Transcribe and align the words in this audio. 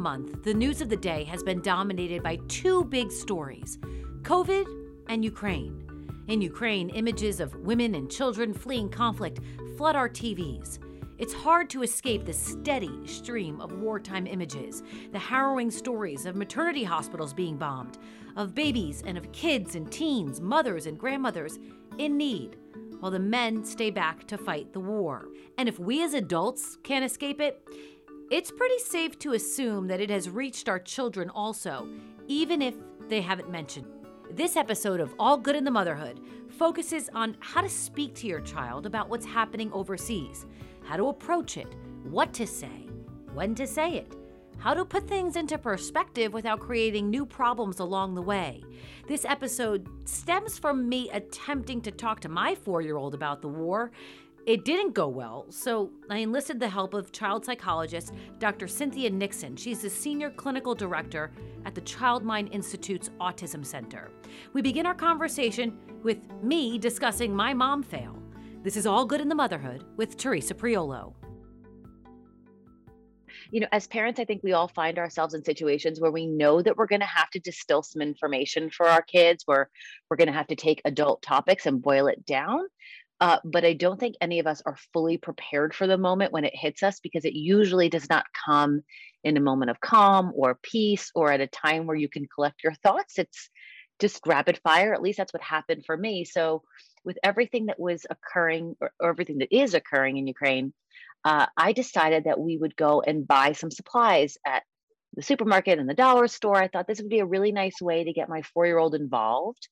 month, 0.00 0.42
the 0.42 0.54
news 0.54 0.80
of 0.80 0.88
the 0.88 0.96
day 0.96 1.24
has 1.24 1.42
been 1.42 1.60
dominated 1.60 2.22
by 2.22 2.38
two 2.48 2.84
big 2.84 3.12
stories 3.12 3.78
COVID 4.22 4.66
and 5.08 5.24
Ukraine. 5.24 5.86
In 6.28 6.40
Ukraine, 6.40 6.90
images 6.90 7.40
of 7.40 7.54
women 7.56 7.94
and 7.94 8.10
children 8.10 8.54
fleeing 8.54 8.88
conflict 8.88 9.40
flood 9.76 9.96
our 9.96 10.08
TVs. 10.08 10.78
It's 11.18 11.34
hard 11.34 11.68
to 11.70 11.82
escape 11.82 12.24
the 12.24 12.32
steady 12.32 13.06
stream 13.06 13.60
of 13.60 13.72
wartime 13.72 14.26
images, 14.26 14.82
the 15.12 15.18
harrowing 15.18 15.70
stories 15.70 16.24
of 16.24 16.34
maternity 16.34 16.82
hospitals 16.82 17.34
being 17.34 17.58
bombed, 17.58 17.98
of 18.36 18.54
babies 18.54 19.02
and 19.06 19.18
of 19.18 19.30
kids 19.32 19.74
and 19.74 19.90
teens, 19.92 20.40
mothers 20.40 20.86
and 20.86 20.98
grandmothers 20.98 21.58
in 21.98 22.16
need, 22.16 22.56
while 23.00 23.10
the 23.10 23.18
men 23.18 23.64
stay 23.64 23.90
back 23.90 24.26
to 24.28 24.38
fight 24.38 24.72
the 24.72 24.80
war. 24.80 25.28
And 25.58 25.68
if 25.68 25.78
we 25.78 26.02
as 26.02 26.14
adults 26.14 26.78
can't 26.84 27.04
escape 27.04 27.40
it, 27.40 27.62
it's 28.30 28.52
pretty 28.52 28.78
safe 28.78 29.18
to 29.18 29.32
assume 29.32 29.88
that 29.88 30.00
it 30.00 30.08
has 30.08 30.30
reached 30.30 30.68
our 30.68 30.78
children 30.78 31.28
also, 31.30 31.88
even 32.28 32.62
if 32.62 32.76
they 33.08 33.20
haven't 33.20 33.50
mentioned. 33.50 33.86
This 34.30 34.56
episode 34.56 35.00
of 35.00 35.12
All 35.18 35.36
Good 35.36 35.56
in 35.56 35.64
the 35.64 35.70
Motherhood 35.72 36.20
focuses 36.56 37.10
on 37.12 37.36
how 37.40 37.60
to 37.60 37.68
speak 37.68 38.14
to 38.14 38.28
your 38.28 38.40
child 38.40 38.86
about 38.86 39.08
what's 39.08 39.26
happening 39.26 39.72
overseas 39.72 40.46
how 40.84 40.96
to 40.96 41.08
approach 41.08 41.56
it, 41.56 41.68
what 42.04 42.32
to 42.32 42.46
say, 42.46 42.88
when 43.34 43.54
to 43.54 43.66
say 43.66 43.94
it, 43.94 44.16
how 44.58 44.74
to 44.74 44.84
put 44.84 45.08
things 45.08 45.36
into 45.36 45.56
perspective 45.56 46.32
without 46.32 46.58
creating 46.58 47.10
new 47.10 47.24
problems 47.24 47.80
along 47.80 48.14
the 48.14 48.22
way. 48.22 48.62
This 49.06 49.24
episode 49.24 49.88
stems 50.04 50.58
from 50.58 50.88
me 50.88 51.10
attempting 51.10 51.80
to 51.82 51.90
talk 51.90 52.20
to 52.20 52.28
my 52.28 52.54
four 52.54 52.80
year 52.80 52.96
old 52.96 53.14
about 53.14 53.42
the 53.42 53.48
war. 53.48 53.90
It 54.46 54.64
didn't 54.64 54.94
go 54.94 55.06
well, 55.06 55.44
so 55.50 55.90
I 56.08 56.18
enlisted 56.18 56.58
the 56.58 56.68
help 56.68 56.94
of 56.94 57.12
child 57.12 57.44
psychologist 57.44 58.14
Dr. 58.38 58.66
Cynthia 58.66 59.10
Nixon. 59.10 59.54
She's 59.54 59.82
the 59.82 59.90
senior 59.90 60.30
clinical 60.30 60.74
director 60.74 61.30
at 61.66 61.74
the 61.74 61.82
Child 61.82 62.24
Mind 62.24 62.48
Institute's 62.50 63.10
Autism 63.20 63.64
Center. 63.64 64.10
We 64.54 64.62
begin 64.62 64.86
our 64.86 64.94
conversation 64.94 65.78
with 66.02 66.18
me 66.42 66.78
discussing 66.78 67.34
my 67.34 67.52
mom 67.52 67.82
fail. 67.82 68.16
This 68.62 68.76
is 68.76 68.86
All 68.86 69.04
Good 69.04 69.20
in 69.20 69.28
the 69.28 69.34
Motherhood 69.34 69.84
with 69.96 70.16
Teresa 70.16 70.54
Priolo. 70.54 71.12
You 73.50 73.60
know, 73.60 73.68
as 73.72 73.88
parents, 73.88 74.20
I 74.20 74.24
think 74.24 74.42
we 74.42 74.52
all 74.52 74.68
find 74.68 74.98
ourselves 74.98 75.34
in 75.34 75.44
situations 75.44 76.00
where 76.00 76.12
we 76.12 76.26
know 76.26 76.62
that 76.62 76.76
we're 76.76 76.86
going 76.86 77.00
to 77.00 77.06
have 77.06 77.30
to 77.30 77.40
distill 77.40 77.82
some 77.82 78.00
information 78.00 78.70
for 78.70 78.86
our 78.86 79.02
kids, 79.02 79.42
where 79.46 79.70
we're 80.08 80.16
going 80.16 80.28
to 80.28 80.32
have 80.32 80.46
to 80.48 80.56
take 80.56 80.80
adult 80.84 81.20
topics 81.20 81.66
and 81.66 81.82
boil 81.82 82.06
it 82.06 82.24
down. 82.24 82.60
Uh, 83.20 83.38
but 83.44 83.64
I 83.66 83.74
don't 83.74 84.00
think 84.00 84.16
any 84.20 84.38
of 84.38 84.46
us 84.46 84.62
are 84.64 84.78
fully 84.94 85.18
prepared 85.18 85.74
for 85.74 85.86
the 85.86 85.98
moment 85.98 86.32
when 86.32 86.44
it 86.44 86.56
hits 86.56 86.82
us 86.82 87.00
because 87.00 87.26
it 87.26 87.34
usually 87.34 87.90
does 87.90 88.08
not 88.08 88.24
come 88.46 88.82
in 89.22 89.36
a 89.36 89.40
moment 89.40 89.70
of 89.70 89.80
calm 89.80 90.32
or 90.34 90.58
peace 90.62 91.10
or 91.14 91.30
at 91.30 91.42
a 91.42 91.46
time 91.46 91.86
where 91.86 91.96
you 91.96 92.08
can 92.08 92.26
collect 92.34 92.64
your 92.64 92.72
thoughts. 92.82 93.18
It's 93.18 93.50
just 94.00 94.26
rapid 94.26 94.58
fire. 94.64 94.94
At 94.94 95.02
least 95.02 95.18
that's 95.18 95.34
what 95.34 95.42
happened 95.42 95.84
for 95.84 95.96
me. 95.96 96.24
So 96.24 96.62
with 97.04 97.18
everything 97.22 97.66
that 97.66 97.78
was 97.78 98.06
occurring 98.08 98.76
or, 98.80 98.90
or 98.98 99.10
everything 99.10 99.38
that 99.38 99.54
is 99.54 99.74
occurring 99.74 100.16
in 100.16 100.26
Ukraine, 100.26 100.72
uh, 101.24 101.46
I 101.56 101.72
decided 101.72 102.24
that 102.24 102.40
we 102.40 102.56
would 102.56 102.74
go 102.76 103.02
and 103.02 103.28
buy 103.28 103.52
some 103.52 103.70
supplies 103.70 104.38
at 104.46 104.62
the 105.14 105.22
supermarket 105.22 105.78
and 105.78 105.88
the 105.88 105.94
dollar 105.94 106.28
store. 106.28 106.56
I 106.56 106.68
thought 106.68 106.86
this 106.86 107.00
would 107.00 107.10
be 107.10 107.20
a 107.20 107.26
really 107.26 107.52
nice 107.52 107.80
way 107.82 108.04
to 108.04 108.12
get 108.12 108.28
my 108.28 108.40
four 108.42 108.66
year 108.66 108.78
old 108.78 108.94
involved. 108.94 109.68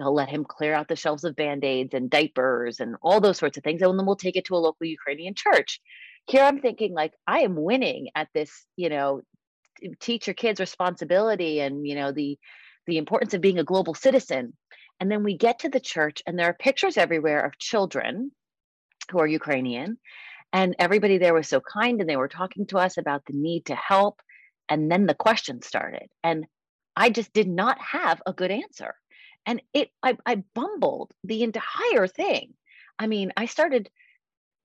I'll 0.00 0.14
let 0.14 0.28
him 0.28 0.44
clear 0.44 0.74
out 0.74 0.88
the 0.88 0.96
shelves 0.96 1.24
of 1.24 1.36
band 1.36 1.64
aids 1.64 1.94
and 1.94 2.10
diapers 2.10 2.80
and 2.80 2.96
all 3.02 3.20
those 3.20 3.38
sorts 3.38 3.56
of 3.56 3.64
things. 3.64 3.82
And 3.82 3.98
then 3.98 4.06
we'll 4.06 4.16
take 4.16 4.36
it 4.36 4.44
to 4.46 4.54
a 4.54 4.56
local 4.56 4.86
Ukrainian 4.86 5.34
church. 5.34 5.80
Here 6.26 6.42
I'm 6.42 6.60
thinking, 6.60 6.94
like, 6.94 7.12
I 7.26 7.40
am 7.40 7.54
winning 7.54 8.08
at 8.14 8.28
this, 8.34 8.50
you 8.76 8.88
know, 8.88 9.20
teach 10.00 10.26
your 10.26 10.34
kids 10.34 10.60
responsibility 10.60 11.60
and, 11.60 11.86
you 11.86 11.94
know, 11.94 12.12
the, 12.12 12.38
the 12.86 12.98
importance 12.98 13.34
of 13.34 13.40
being 13.40 13.58
a 13.58 13.64
global 13.64 13.94
citizen. 13.94 14.54
And 15.00 15.10
then 15.10 15.22
we 15.22 15.36
get 15.36 15.60
to 15.60 15.68
the 15.68 15.80
church, 15.80 16.22
and 16.26 16.38
there 16.38 16.46
are 16.46 16.54
pictures 16.54 16.96
everywhere 16.96 17.44
of 17.44 17.58
children 17.58 18.30
who 19.10 19.18
are 19.18 19.26
Ukrainian. 19.26 19.98
And 20.52 20.76
everybody 20.78 21.18
there 21.18 21.34
was 21.34 21.48
so 21.48 21.60
kind, 21.60 22.00
and 22.00 22.08
they 22.08 22.16
were 22.16 22.28
talking 22.28 22.66
to 22.68 22.78
us 22.78 22.96
about 22.96 23.24
the 23.26 23.32
need 23.34 23.66
to 23.66 23.74
help. 23.74 24.20
And 24.68 24.90
then 24.90 25.06
the 25.06 25.14
question 25.14 25.62
started. 25.62 26.08
And 26.22 26.46
I 26.96 27.10
just 27.10 27.32
did 27.32 27.48
not 27.48 27.78
have 27.80 28.22
a 28.24 28.32
good 28.32 28.52
answer. 28.52 28.94
And 29.46 29.62
it, 29.72 29.90
I, 30.02 30.16
I 30.24 30.42
bumbled 30.54 31.12
the 31.22 31.42
entire 31.42 32.06
thing. 32.06 32.54
I 32.98 33.06
mean, 33.06 33.32
I 33.36 33.46
started 33.46 33.90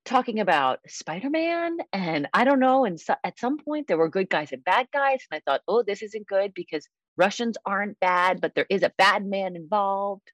talking 0.05 0.39
about 0.39 0.79
Spider-Man 0.87 1.77
and 1.91 2.27
I 2.33 2.43
don't 2.45 2.59
know 2.59 2.85
and 2.85 2.99
so, 2.99 3.15
at 3.23 3.37
some 3.37 3.57
point 3.57 3.87
there 3.87 3.97
were 3.97 4.09
good 4.09 4.29
guys 4.29 4.51
and 4.51 4.63
bad 4.63 4.87
guys 4.93 5.19
and 5.29 5.37
I 5.37 5.41
thought 5.45 5.61
oh 5.67 5.83
this 5.83 6.01
isn't 6.01 6.25
good 6.25 6.53
because 6.53 6.87
Russians 7.19 7.57
aren't 7.65 7.99
bad, 7.99 8.39
but 8.39 8.55
there 8.55 8.65
is 8.69 8.81
a 8.81 8.93
bad 8.97 9.25
man 9.25 9.57
involved. 9.57 10.31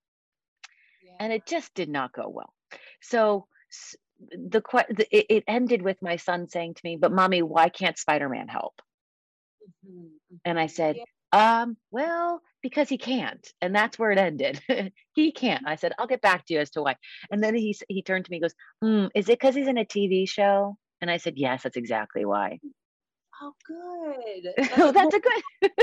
Yeah. 1.03 1.13
And 1.19 1.33
it 1.33 1.47
just 1.47 1.73
did 1.73 1.89
not 1.89 2.13
go 2.13 2.29
well. 2.29 2.53
So 3.01 3.47
the, 4.29 4.61
the 4.89 5.07
it, 5.11 5.43
ended 5.47 5.81
with 5.81 6.01
my 6.01 6.17
son 6.17 6.47
saying 6.47 6.75
to 6.75 6.81
me, 6.83 6.95
"But 6.95 7.11
mommy, 7.11 7.41
why 7.41 7.69
can't 7.69 7.97
Spider-Man 7.97 8.47
help?" 8.47 8.79
Mm-hmm. 9.85 10.35
And 10.45 10.59
I 10.59 10.67
said, 10.67 10.97
yeah. 10.97 11.61
"Um, 11.63 11.75
well, 11.89 12.41
because 12.65 12.89
he 12.89 12.97
can't." 12.97 13.47
And 13.61 13.75
that's 13.75 13.99
where 13.99 14.11
it 14.11 14.17
ended. 14.17 14.59
he 15.15 15.31
can't. 15.31 15.67
I 15.67 15.75
said, 15.75 15.93
"I'll 15.99 16.07
get 16.07 16.21
back 16.21 16.45
to 16.47 16.53
you 16.55 16.59
as 16.61 16.71
to 16.71 16.81
why." 16.81 16.95
And 17.29 17.43
then 17.43 17.53
he 17.53 17.75
he 17.87 18.01
turned 18.01 18.25
to 18.25 18.31
me, 18.31 18.37
and 18.37 18.43
goes, 18.43 18.55
mm, 18.83 19.09
"Is 19.13 19.29
it 19.29 19.39
because 19.39 19.55
he's 19.55 19.67
in 19.67 19.77
a 19.77 19.85
TV 19.85 20.27
show?" 20.27 20.77
And 21.01 21.11
I 21.11 21.17
said, 21.17 21.33
"Yes, 21.37 21.63
that's 21.63 21.77
exactly 21.77 22.25
why." 22.25 22.59
Oh, 23.41 23.53
good. 23.67 24.53
That's, 24.57 24.93
that's 24.93 25.13
a 25.13 25.19
good. 25.19 25.71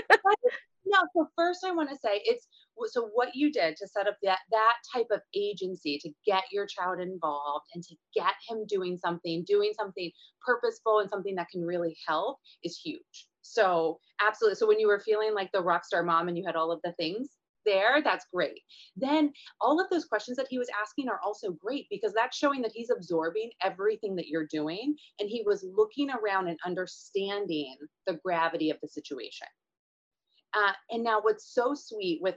No, 0.84 0.98
so 1.14 1.28
first 1.36 1.64
I 1.64 1.70
want 1.72 1.90
to 1.90 1.96
say 1.96 2.20
it's 2.24 2.46
so 2.90 3.08
what 3.14 3.34
you 3.34 3.52
did 3.52 3.76
to 3.76 3.86
set 3.86 4.08
up 4.08 4.16
that 4.22 4.40
that 4.50 4.76
type 4.92 5.06
of 5.10 5.20
agency 5.34 5.98
to 5.98 6.10
get 6.26 6.42
your 6.50 6.66
child 6.66 7.00
involved 7.00 7.66
and 7.72 7.82
to 7.84 7.94
get 8.14 8.34
him 8.48 8.66
doing 8.66 8.98
something, 8.98 9.44
doing 9.46 9.72
something 9.78 10.10
purposeful 10.44 10.98
and 10.98 11.08
something 11.08 11.36
that 11.36 11.48
can 11.50 11.64
really 11.64 11.96
help 12.06 12.38
is 12.64 12.76
huge. 12.76 13.28
So 13.42 13.98
absolutely. 14.20 14.56
So 14.56 14.66
when 14.66 14.80
you 14.80 14.86
were 14.86 15.00
feeling 15.00 15.34
like 15.34 15.50
the 15.52 15.62
rock 15.62 15.84
star 15.84 16.02
mom 16.02 16.28
and 16.28 16.38
you 16.38 16.44
had 16.46 16.56
all 16.56 16.72
of 16.72 16.80
the 16.84 16.92
things 16.92 17.28
there, 17.64 18.00
that's 18.02 18.26
great. 18.32 18.60
Then 18.96 19.32
all 19.60 19.80
of 19.80 19.88
those 19.90 20.04
questions 20.04 20.36
that 20.36 20.48
he 20.48 20.58
was 20.58 20.68
asking 20.80 21.08
are 21.08 21.20
also 21.24 21.52
great 21.52 21.86
because 21.90 22.12
that's 22.12 22.36
showing 22.36 22.62
that 22.62 22.72
he's 22.74 22.90
absorbing 22.90 23.50
everything 23.62 24.16
that 24.16 24.28
you're 24.28 24.46
doing 24.46 24.96
and 25.20 25.28
he 25.28 25.42
was 25.44 25.64
looking 25.76 26.08
around 26.10 26.48
and 26.48 26.58
understanding 26.64 27.76
the 28.06 28.18
gravity 28.24 28.70
of 28.70 28.78
the 28.82 28.88
situation. 28.88 29.46
Uh, 30.54 30.72
and 30.90 31.02
now, 31.02 31.20
what's 31.20 31.54
so 31.54 31.74
sweet 31.74 32.20
with 32.20 32.36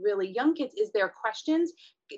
really 0.00 0.28
young 0.28 0.54
kids 0.54 0.74
is 0.74 0.92
their 0.92 1.08
questions. 1.08 1.72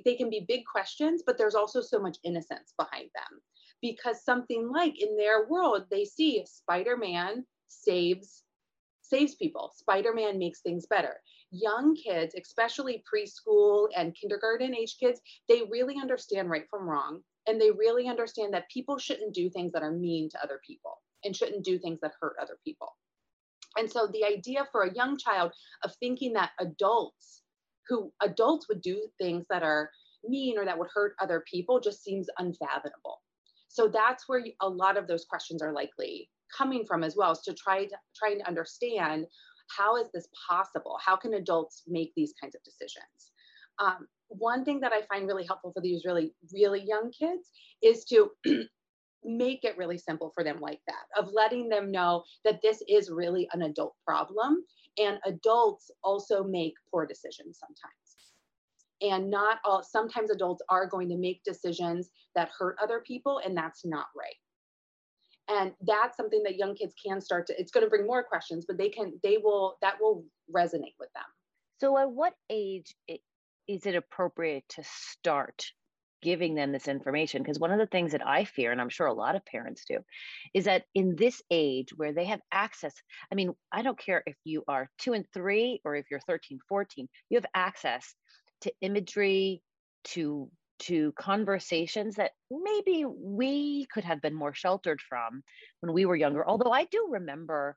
They 0.05 0.15
can 0.15 0.29
be 0.29 0.45
big 0.47 0.62
questions, 0.71 1.23
but 1.25 1.39
there's 1.39 1.55
also 1.55 1.81
so 1.81 1.99
much 1.99 2.19
innocence 2.25 2.75
behind 2.79 3.09
them 3.15 3.41
because 3.81 4.23
something 4.23 4.71
like 4.71 5.01
in 5.01 5.17
their 5.17 5.47
world, 5.49 5.85
they 5.91 6.05
see 6.05 6.45
Spider 6.47 6.97
Man 6.97 7.47
saves 7.70 8.42
saves 9.03 9.34
people. 9.34 9.72
Spider 9.75 10.14
Man 10.14 10.38
makes 10.38 10.60
things 10.60 10.86
better. 10.86 11.16
Young 11.50 11.97
kids, 11.97 12.34
especially 12.41 13.03
preschool 13.12 13.88
and 13.97 14.14
kindergarten 14.14 14.75
age 14.75 14.97
kids, 15.00 15.20
they 15.48 15.62
really 15.69 15.97
understand 16.00 16.48
right 16.48 16.66
from 16.70 16.88
wrong. 16.88 17.22
And 17.48 17.60
they 17.60 17.70
really 17.70 18.06
understand 18.06 18.54
that 18.54 18.70
people 18.70 18.98
shouldn't 18.98 19.34
do 19.34 19.50
things 19.50 19.72
that 19.72 19.82
are 19.82 19.91
mean 19.91 20.28
to 20.31 20.42
other 20.42 20.60
people 20.64 20.98
and 21.25 21.34
shouldn't 21.34 21.64
do 21.64 21.78
things 21.78 21.98
that 22.03 22.12
hurt 22.20 22.36
other 22.41 22.58
people. 22.64 22.88
And 23.76 23.91
so 23.91 24.08
the 24.12 24.25
idea 24.25 24.66
for 24.70 24.82
a 24.82 24.94
young 24.94 25.19
child 25.19 25.52
of 25.82 25.92
thinking 25.97 26.32
that 26.34 26.50
adults 26.60 27.42
who 27.88 28.12
adults 28.22 28.69
would 28.69 28.82
do 28.82 29.08
things 29.19 29.47
that 29.50 29.62
are 29.62 29.91
mean 30.25 30.58
or 30.58 30.64
that 30.64 30.78
would 30.78 30.88
hurt 30.94 31.14
other 31.20 31.42
people 31.50 31.81
just 31.81 32.05
seems 32.05 32.28
unfathomable. 32.38 33.20
So 33.69 33.88
that's 33.88 34.28
where 34.28 34.44
a 34.61 34.69
lot 34.69 34.96
of 34.96 35.06
those 35.06 35.25
questions 35.25 35.62
are 35.62 35.73
likely 35.73 36.28
coming 36.56 36.85
from 36.87 37.02
as 37.02 37.17
well, 37.17 37.32
is 37.32 37.41
to 37.41 37.55
try 37.55 37.85
to 37.85 37.97
trying 38.17 38.38
to 38.38 38.49
understand 38.49 39.26
how 39.76 39.97
is 39.97 40.08
this 40.12 40.29
possible? 40.49 40.99
How 41.05 41.17
can 41.17 41.35
adults 41.35 41.82
make 41.87 42.12
these 42.17 42.35
kinds 42.41 42.55
of 42.55 42.62
decisions? 42.64 43.32
Um, 43.79 44.08
one 44.29 44.64
thing 44.64 44.81
that 44.81 44.93
I 44.93 45.02
find 45.02 45.26
really 45.26 45.47
helpful 45.47 45.73
for 45.73 45.81
these 45.81 46.05
really, 46.05 46.32
really 46.52 46.82
young 46.82 47.11
kids 47.11 47.49
is 47.82 48.05
to 48.06 48.31
make 49.25 49.64
it 49.64 49.76
really 49.76 49.99
simple 49.99 50.32
for 50.35 50.44
them 50.44 50.58
like 50.61 50.81
that 50.87 51.05
of 51.17 51.32
letting 51.32 51.69
them 51.69 51.91
know 51.91 52.25
that 52.44 52.61
this 52.62 52.82
is 52.88 53.11
really 53.11 53.49
an 53.52 53.62
adult 53.62 53.94
problem 54.05 54.64
and 54.99 55.19
adults 55.26 55.91
also 56.02 56.43
make 56.43 56.75
poor 56.91 57.06
decisions 57.06 57.58
sometimes 57.58 58.11
and 59.02 59.31
not 59.31 59.58
all 59.64 59.82
sometimes 59.82 60.31
adults 60.31 60.62
are 60.69 60.87
going 60.87 61.08
to 61.08 61.17
make 61.17 61.43
decisions 61.44 62.11
that 62.35 62.50
hurt 62.58 62.76
other 62.82 63.02
people 63.06 63.41
and 63.44 63.56
that's 63.56 63.85
not 63.85 64.06
right 64.17 64.37
and 65.50 65.73
that's 65.82 66.17
something 66.17 66.43
that 66.44 66.56
young 66.56 66.75
kids 66.75 66.94
can 67.05 67.20
start 67.20 67.47
to 67.47 67.61
it's 67.61 67.73
going 67.73 67.85
to 67.85 67.91
bring 67.91 68.06
more 68.06 68.23
questions 68.23 68.64
but 68.67 68.79
they 68.79 68.88
can 68.88 69.12
they 69.23 69.38
will 69.38 69.76
that 69.82 69.94
will 70.00 70.25
resonate 70.55 70.94
with 70.99 71.12
them. 71.14 71.25
So 71.81 71.97
at 71.99 72.11
what 72.11 72.35
age 72.50 72.94
is 73.69 73.87
it 73.87 73.94
appropriate 73.94 74.64
to 74.70 74.82
start 74.85 75.64
giving 76.23 76.55
them 76.55 76.73
this 76.73 76.88
information? 76.88 77.43
Because 77.43 77.58
one 77.58 77.73
of 77.73 77.79
the 77.79 77.87
things 77.87 78.12
that 78.12 78.26
i 78.26 78.44
fear 78.44 78.73
and 78.73 78.81
i'm 78.81 78.88
sure 78.88 79.06
a 79.06 79.12
lot 79.12 79.37
of 79.37 79.44
parents 79.47 79.85
do 79.88 79.99
is 80.55 80.64
that 80.64 80.85
in 80.94 81.17
this 81.17 81.43
age 81.50 81.88
where 81.97 82.12
they 82.12 82.26
have 82.26 82.41
access 82.52 82.94
i 83.32 83.35
mean 83.35 83.52
i 83.73 83.82
don't 83.82 83.99
care 83.99 84.23
if 84.26 84.37
you 84.44 84.62
are 84.69 84.88
2 84.99 85.14
and 85.14 85.25
3 85.32 85.81
or 85.85 85.97
if 85.97 86.06
you're 86.11 86.20
13 86.20 86.58
14 86.69 87.08
you 87.31 87.37
have 87.37 87.47
access 87.55 88.14
to 88.61 88.73
imagery 88.82 89.62
to 90.05 90.50
to 90.81 91.12
conversations 91.12 92.17
that 92.17 92.32
maybe 92.50 93.05
we 93.05 93.87
could 93.87 94.05
have 94.05 94.21
been 94.21 94.35
more 94.35 94.55
sheltered 94.55 95.00
from 95.00 95.43
when 95.81 95.93
we 95.93 96.05
were 96.05 96.17
younger 96.17 96.47
although 96.47 96.73
i 96.73 96.85
do 96.85 97.09
remember 97.11 97.77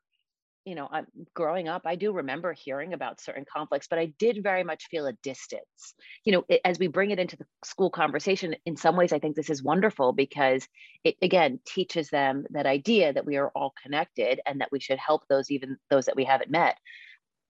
you 0.64 0.74
know, 0.74 0.88
I'm 0.90 1.06
growing 1.34 1.68
up, 1.68 1.82
I 1.84 1.94
do 1.94 2.12
remember 2.12 2.54
hearing 2.54 2.94
about 2.94 3.20
certain 3.20 3.44
conflicts, 3.44 3.86
but 3.86 3.98
I 3.98 4.06
did 4.18 4.42
very 4.42 4.64
much 4.64 4.86
feel 4.86 5.06
a 5.06 5.12
distance. 5.12 5.94
You 6.24 6.32
know, 6.32 6.44
it, 6.48 6.62
as 6.64 6.78
we 6.78 6.86
bring 6.86 7.10
it 7.10 7.18
into 7.18 7.36
the 7.36 7.44
school 7.64 7.90
conversation, 7.90 8.56
in 8.64 8.76
some 8.76 8.96
ways, 8.96 9.12
I 9.12 9.18
think 9.18 9.36
this 9.36 9.50
is 9.50 9.62
wonderful 9.62 10.12
because 10.12 10.66
it 11.04 11.16
again 11.20 11.60
teaches 11.66 12.08
them 12.08 12.46
that 12.50 12.66
idea 12.66 13.12
that 13.12 13.26
we 13.26 13.36
are 13.36 13.50
all 13.54 13.74
connected 13.82 14.40
and 14.46 14.60
that 14.60 14.72
we 14.72 14.80
should 14.80 14.98
help 14.98 15.28
those, 15.28 15.50
even 15.50 15.76
those 15.90 16.06
that 16.06 16.16
we 16.16 16.24
haven't 16.24 16.50
met. 16.50 16.78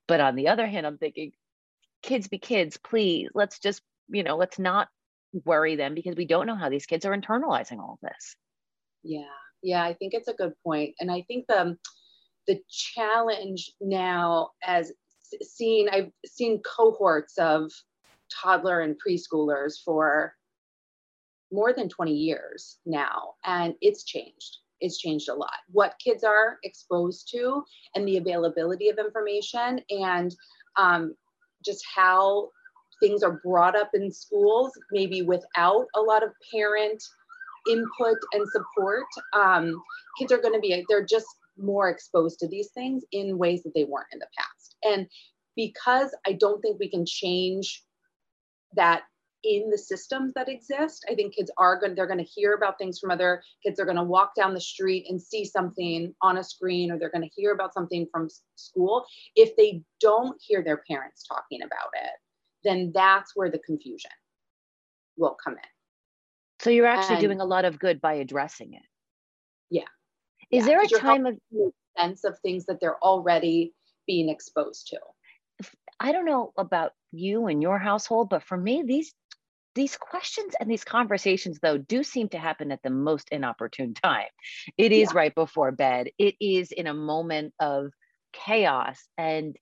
But 0.09 0.21
on 0.21 0.35
the 0.35 0.49
other 0.49 0.67
hand, 0.67 0.85
I'm 0.87 0.99
thinking, 0.99 1.33
kids 2.03 2.27
be 2.27 2.39
kids, 2.39 2.77
please. 2.77 3.29
Let's 3.33 3.61
just, 3.61 3.81
you 4.09 4.25
know, 4.25 4.37
let's 4.37 4.59
not 4.59 4.89
worry 5.45 5.77
them 5.77 5.95
because 5.95 6.17
we 6.17 6.27
don't 6.27 6.47
know 6.47 6.57
how 6.57 6.69
these 6.69 6.87
kids 6.87 7.05
are 7.05 7.17
internalizing 7.17 7.79
all 7.79 7.99
this. 8.03 8.37
Yeah, 9.03 9.25
yeah, 9.63 9.83
I 9.83 9.95
think 9.95 10.15
it's 10.15 10.29
a 10.29 10.35
good 10.35 10.53
point, 10.65 10.95
and 11.01 11.11
I 11.11 11.23
think 11.23 11.47
the 11.49 11.61
um, 11.61 11.79
the 12.47 12.61
challenge 12.69 13.73
now 13.81 14.51
as 14.63 14.93
seen 15.43 15.89
i've 15.89 16.11
seen 16.27 16.61
cohorts 16.61 17.39
of 17.39 17.73
toddler 18.31 18.83
and 18.83 18.97
preschoolers 19.05 19.77
for 19.83 20.35
more 21.55 21.73
than 21.73 21.89
20 21.89 22.13
years 22.13 22.79
now 22.85 23.35
and 23.45 23.75
it's 23.81 24.05
changed. 24.05 24.59
It's 24.81 24.99
changed 24.99 25.29
a 25.29 25.35
lot. 25.35 25.55
What 25.71 25.95
kids 26.03 26.25
are 26.25 26.59
exposed 26.65 27.31
to 27.31 27.63
and 27.95 28.07
the 28.07 28.17
availability 28.17 28.89
of 28.89 28.99
information 28.99 29.81
and 29.89 30.35
um, 30.77 31.15
just 31.65 31.85
how 31.95 32.51
things 33.05 33.23
are 33.23 33.41
brought 33.45 33.77
up 33.77 33.91
in 33.95 34.11
schools 34.11 34.73
maybe 34.93 35.23
without 35.23 35.87
a 35.95 36.01
lot 36.01 36.23
of 36.23 36.31
parent 36.53 37.03
input 37.71 38.17
and 38.33 38.47
support 38.51 39.07
um, 39.35 39.75
kids 40.19 40.33
are 40.33 40.39
going 40.39 40.55
to 40.55 40.61
be 40.61 40.85
they're 40.89 41.05
just 41.05 41.27
more 41.57 41.89
exposed 41.89 42.39
to 42.41 42.49
these 42.49 42.71
things 42.71 43.05
in 43.13 43.39
ways 43.39 43.63
that 43.63 43.73
they 43.75 43.85
weren't 43.85 44.09
in 44.13 44.19
the 44.19 44.29
past. 44.37 44.77
And 44.83 45.07
because 45.57 46.15
I 46.27 46.33
don't 46.33 46.61
think 46.61 46.79
we 46.79 46.91
can 46.91 47.05
change 47.07 47.83
that 48.75 49.03
in 49.45 49.69
the 49.71 49.79
systems 49.79 50.33
that 50.35 50.49
exist, 50.49 51.05
I 51.09 51.15
think 51.15 51.35
kids 51.35 51.51
are 51.59 51.79
going 51.79 51.95
they're 51.95 52.07
going 52.07 52.19
to 52.19 52.25
hear 52.25 52.55
about 52.55 52.79
things 52.79 52.99
from 52.99 53.11
other 53.11 53.43
kids. 53.63 53.77
They're 53.77 53.85
going 53.85 53.99
to 53.99 54.03
walk 54.03 54.35
down 54.35 54.55
the 54.55 54.61
street 54.61 55.07
and 55.09 55.21
see 55.21 55.45
something 55.45 56.15
on 56.23 56.39
a 56.39 56.45
screen, 56.45 56.91
or 56.91 56.99
they're 56.99 57.11
going 57.11 57.29
to 57.29 57.35
hear 57.37 57.53
about 57.53 57.75
something 57.75 58.07
from 58.11 58.29
school. 58.57 59.05
If 59.37 59.55
they 59.57 59.83
don't 60.01 60.41
hear 60.41 60.65
their 60.65 60.83
parents 60.89 61.25
talking 61.25 61.63
about 61.63 61.91
it, 61.93 62.11
then 62.65 62.93
that's 62.95 63.33
where 63.35 63.51
the 63.51 63.59
confusion 63.59 64.11
will 65.17 65.37
come 65.43 65.55
in. 65.55 65.71
So 66.61 66.71
you're 66.71 66.87
actually 66.87 67.17
and, 67.17 67.25
doing 67.25 67.41
a 67.41 67.45
lot 67.45 67.65
of 67.65 67.79
good 67.79 68.01
by 68.01 68.15
addressing 68.15 68.75
it. 68.75 68.83
Yeah, 69.71 69.83
is 70.51 70.67
yeah, 70.67 70.67
there 70.67 70.83
a 70.83 71.01
time 71.01 71.27
of 71.27 71.39
sense 71.99 72.25
of 72.25 72.39
things 72.41 72.67
that 72.67 72.81
they're 72.81 73.03
already 73.03 73.75
being 74.07 74.29
exposed 74.29 74.89
to? 74.89 74.99
I 76.01 76.13
don't 76.13 76.25
know 76.25 76.53
about 76.57 76.93
you 77.13 77.47
and 77.47 77.63
your 77.63 77.79
household, 77.79 78.29
but 78.29 78.43
for 78.43 78.57
me, 78.57 78.83
these 78.87 79.13
these 79.75 79.97
questions 79.97 80.55
and 80.61 80.71
these 80.71 80.85
conversations 80.85 81.59
though 81.61 81.79
do 81.79 82.03
seem 82.03 82.29
to 82.29 82.39
happen 82.39 82.71
at 82.71 82.83
the 82.83 82.91
most 82.91 83.29
inopportune 83.31 83.95
time 83.95 84.29
it 84.79 84.93
is 84.93 85.11
yeah. 85.13 85.19
right 85.19 85.35
before 85.35 85.73
bed 85.73 86.09
it 86.19 86.35
is 86.41 86.71
in 86.71 86.87
a 86.87 86.95
moment 86.95 87.53
of 87.61 87.91
chaos 88.33 89.09
and 89.19 89.57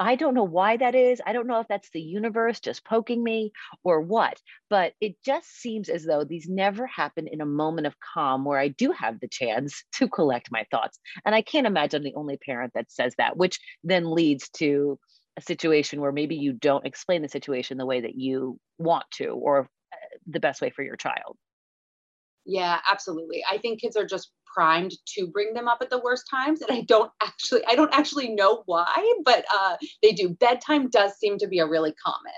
I 0.00 0.16
don't 0.16 0.32
know 0.32 0.44
why 0.44 0.78
that 0.78 0.94
is. 0.94 1.20
I 1.26 1.34
don't 1.34 1.46
know 1.46 1.60
if 1.60 1.68
that's 1.68 1.90
the 1.90 2.00
universe 2.00 2.58
just 2.58 2.86
poking 2.86 3.22
me 3.22 3.52
or 3.84 4.00
what, 4.00 4.40
but 4.70 4.94
it 4.98 5.16
just 5.22 5.48
seems 5.60 5.90
as 5.90 6.06
though 6.06 6.24
these 6.24 6.48
never 6.48 6.86
happen 6.86 7.28
in 7.28 7.42
a 7.42 7.46
moment 7.46 7.86
of 7.86 8.00
calm 8.00 8.46
where 8.46 8.58
I 8.58 8.68
do 8.68 8.92
have 8.92 9.20
the 9.20 9.28
chance 9.28 9.84
to 9.96 10.08
collect 10.08 10.48
my 10.50 10.64
thoughts. 10.70 10.98
And 11.26 11.34
I 11.34 11.42
can't 11.42 11.66
imagine 11.66 12.02
the 12.02 12.14
only 12.16 12.38
parent 12.38 12.72
that 12.74 12.90
says 12.90 13.14
that, 13.18 13.36
which 13.36 13.60
then 13.84 14.10
leads 14.10 14.48
to 14.56 14.98
a 15.36 15.42
situation 15.42 16.00
where 16.00 16.12
maybe 16.12 16.34
you 16.34 16.54
don't 16.54 16.86
explain 16.86 17.20
the 17.20 17.28
situation 17.28 17.76
the 17.76 17.86
way 17.86 18.00
that 18.00 18.14
you 18.14 18.58
want 18.78 19.04
to 19.12 19.26
or 19.28 19.68
uh, 19.92 19.96
the 20.26 20.40
best 20.40 20.62
way 20.62 20.70
for 20.70 20.82
your 20.82 20.96
child. 20.96 21.36
Yeah, 22.46 22.78
absolutely. 22.90 23.44
I 23.48 23.58
think 23.58 23.82
kids 23.82 23.96
are 23.96 24.06
just 24.06 24.30
primed 24.54 24.92
to 25.06 25.26
bring 25.26 25.54
them 25.54 25.68
up 25.68 25.78
at 25.80 25.90
the 25.90 26.00
worst 26.00 26.26
times 26.30 26.60
and 26.60 26.70
i 26.70 26.80
don't 26.82 27.10
actually 27.22 27.62
i 27.66 27.74
don't 27.74 27.94
actually 27.94 28.28
know 28.28 28.62
why 28.66 29.12
but 29.24 29.44
uh, 29.54 29.76
they 30.02 30.12
do 30.12 30.28
bedtime 30.28 30.88
does 30.90 31.18
seem 31.18 31.38
to 31.38 31.48
be 31.48 31.58
a 31.58 31.66
really 31.66 31.94
common 32.04 32.32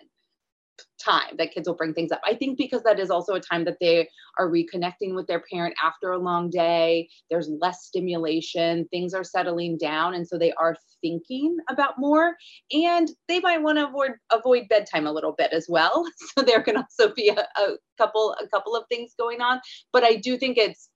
time 1.03 1.37
that 1.39 1.53
kids 1.53 1.69
will 1.69 1.75
bring 1.75 1.95
things 1.95 2.13
up. 2.13 2.21
I 2.25 2.35
think 2.35 2.59
because 2.59 2.83
that 2.85 2.99
is 2.99 3.11
also 3.11 3.35
a 3.35 3.41
time 3.41 3.65
that 3.65 3.79
they 3.81 4.09
are 4.39 4.49
reconnecting 4.49 5.15
with 5.15 5.27
their 5.27 5.43
parent 5.53 5.75
after 5.83 6.13
a 6.13 6.19
long 6.19 6.51
day. 6.51 7.09
There's 7.31 7.51
less 7.61 7.85
stimulation, 7.85 8.87
things 8.91 9.15
are 9.15 9.25
settling 9.25 9.79
down, 9.79 10.15
and 10.15 10.27
so 10.27 10.39
they 10.39 10.53
are 10.53 10.77
thinking 11.01 11.57
about 11.69 11.95
more. 11.99 12.37
And 12.73 13.11
they 13.29 13.41
might 13.41 13.63
want 13.63 13.79
to 13.79 13.89
avoid 13.89 14.13
avoid 14.31 14.69
bedtime 14.69 15.07
a 15.07 15.13
little 15.13 15.35
bit 15.37 15.53
as 15.53 15.67
well. 15.69 16.05
So 16.39 16.43
there 16.43 16.63
can 16.63 16.79
also 16.79 17.13
be 17.13 17.29
a, 17.29 17.47
a 17.61 17.77
couple 17.99 18.35
a 18.43 18.49
couple 18.49 18.75
of 18.75 18.85
things 18.89 19.13
going 19.19 19.43
on. 19.43 19.61
But 19.93 20.03
I 20.03 20.17
do 20.17 20.39
think 20.39 20.57
it's 20.57 20.89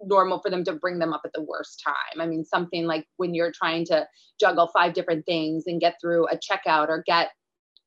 normal 0.00 0.40
for 0.40 0.50
them 0.50 0.64
to 0.64 0.72
bring 0.72 0.98
them 0.98 1.12
up 1.12 1.22
at 1.24 1.32
the 1.32 1.42
worst 1.42 1.82
time. 1.84 2.20
I 2.20 2.26
mean, 2.26 2.44
something 2.44 2.86
like 2.86 3.06
when 3.16 3.34
you're 3.34 3.52
trying 3.52 3.84
to 3.86 4.06
juggle 4.40 4.68
five 4.68 4.94
different 4.94 5.26
things 5.26 5.64
and 5.66 5.80
get 5.80 5.96
through 6.00 6.26
a 6.28 6.36
checkout 6.36 6.88
or 6.88 7.02
get 7.06 7.30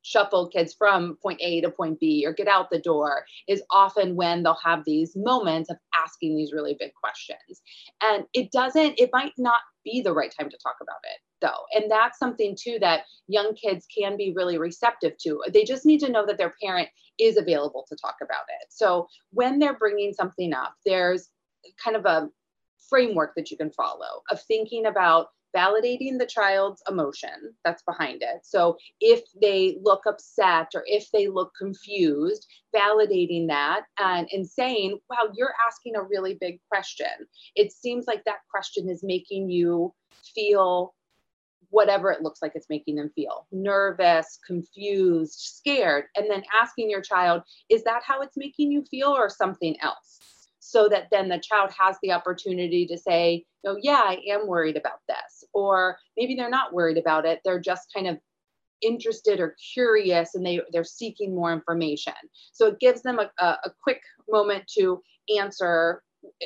shuffle 0.03 0.49
kids 0.49 0.73
from 0.73 1.17
point 1.21 1.39
A 1.41 1.61
to 1.61 1.69
point 1.69 1.99
B 1.99 2.25
or 2.25 2.33
get 2.33 2.47
out 2.47 2.69
the 2.71 2.79
door 2.79 3.25
is 3.47 3.61
often 3.69 4.15
when 4.15 4.43
they'll 4.43 4.57
have 4.63 4.83
these 4.85 5.15
moments 5.15 5.69
of 5.69 5.77
asking 5.95 6.35
these 6.35 6.53
really 6.53 6.75
big 6.79 6.91
questions. 6.93 7.61
And 8.01 8.25
it 8.33 8.51
doesn't, 8.51 8.99
it 8.99 9.11
might 9.13 9.33
not 9.37 9.61
be 9.83 10.01
the 10.01 10.13
right 10.13 10.33
time 10.37 10.49
to 10.49 10.57
talk 10.57 10.77
about 10.81 10.97
it 11.03 11.19
though. 11.41 11.65
And 11.73 11.89
that's 11.89 12.19
something 12.19 12.55
too 12.59 12.77
that 12.81 13.01
young 13.27 13.53
kids 13.55 13.85
can 13.95 14.17
be 14.17 14.33
really 14.35 14.57
receptive 14.57 15.13
to. 15.23 15.43
They 15.51 15.63
just 15.63 15.85
need 15.85 15.99
to 16.01 16.11
know 16.11 16.25
that 16.25 16.37
their 16.37 16.53
parent 16.61 16.89
is 17.19 17.37
available 17.37 17.85
to 17.89 17.95
talk 17.95 18.15
about 18.21 18.45
it. 18.61 18.67
So 18.69 19.07
when 19.31 19.59
they're 19.59 19.77
bringing 19.77 20.13
something 20.13 20.53
up, 20.53 20.75
there's 20.85 21.29
kind 21.83 21.95
of 21.95 22.05
a 22.05 22.29
framework 22.89 23.33
that 23.35 23.51
you 23.51 23.57
can 23.57 23.71
follow 23.71 24.23
of 24.29 24.41
thinking 24.43 24.85
about 24.85 25.27
validating 25.55 26.17
the 26.17 26.25
child's 26.25 26.81
emotion 26.89 27.53
that's 27.65 27.83
behind 27.83 28.21
it. 28.21 28.39
So 28.43 28.77
if 28.99 29.21
they 29.41 29.77
look 29.81 30.03
upset 30.07 30.71
or 30.73 30.83
if 30.85 31.11
they 31.11 31.27
look 31.27 31.51
confused, 31.57 32.47
validating 32.75 33.47
that 33.47 33.81
and, 33.99 34.27
and 34.31 34.47
saying, 34.47 34.99
wow, 35.09 35.29
you're 35.33 35.53
asking 35.67 35.95
a 35.95 36.03
really 36.03 36.37
big 36.39 36.59
question. 36.69 37.07
It 37.55 37.71
seems 37.71 38.07
like 38.07 38.23
that 38.25 38.39
question 38.49 38.89
is 38.89 39.03
making 39.03 39.49
you 39.49 39.93
feel 40.33 40.93
whatever 41.69 42.11
it 42.11 42.21
looks 42.21 42.41
like 42.41 42.51
it's 42.55 42.69
making 42.69 42.95
them 42.95 43.11
feel 43.15 43.47
nervous, 43.51 44.39
confused, 44.45 45.39
scared. 45.39 46.05
And 46.15 46.29
then 46.29 46.43
asking 46.61 46.89
your 46.89 47.01
child, 47.01 47.43
is 47.69 47.83
that 47.83 48.03
how 48.05 48.21
it's 48.21 48.37
making 48.37 48.71
you 48.71 48.83
feel 48.83 49.09
or 49.09 49.29
something 49.29 49.77
else? 49.81 50.19
So 50.71 50.87
that 50.87 51.07
then 51.11 51.27
the 51.27 51.37
child 51.39 51.69
has 51.77 51.97
the 52.01 52.13
opportunity 52.13 52.85
to 52.87 52.97
say, 52.97 53.43
oh, 53.65 53.75
yeah, 53.81 54.01
I 54.05 54.21
am 54.29 54.47
worried 54.47 54.77
about 54.77 54.99
this. 55.09 55.43
Or 55.53 55.97
maybe 56.15 56.33
they're 56.33 56.49
not 56.49 56.73
worried 56.73 56.97
about 56.97 57.25
it. 57.25 57.41
They're 57.43 57.59
just 57.59 57.89
kind 57.93 58.07
of 58.07 58.17
interested 58.81 59.41
or 59.41 59.55
curious 59.73 60.33
and 60.33 60.45
they, 60.45 60.61
they're 60.71 60.85
seeking 60.85 61.35
more 61.35 61.51
information. 61.51 62.13
So 62.53 62.67
it 62.67 62.79
gives 62.79 63.01
them 63.01 63.19
a, 63.19 63.29
a, 63.43 63.57
a 63.65 63.71
quick 63.83 64.01
moment 64.29 64.63
to 64.77 65.01
answer 65.37 66.01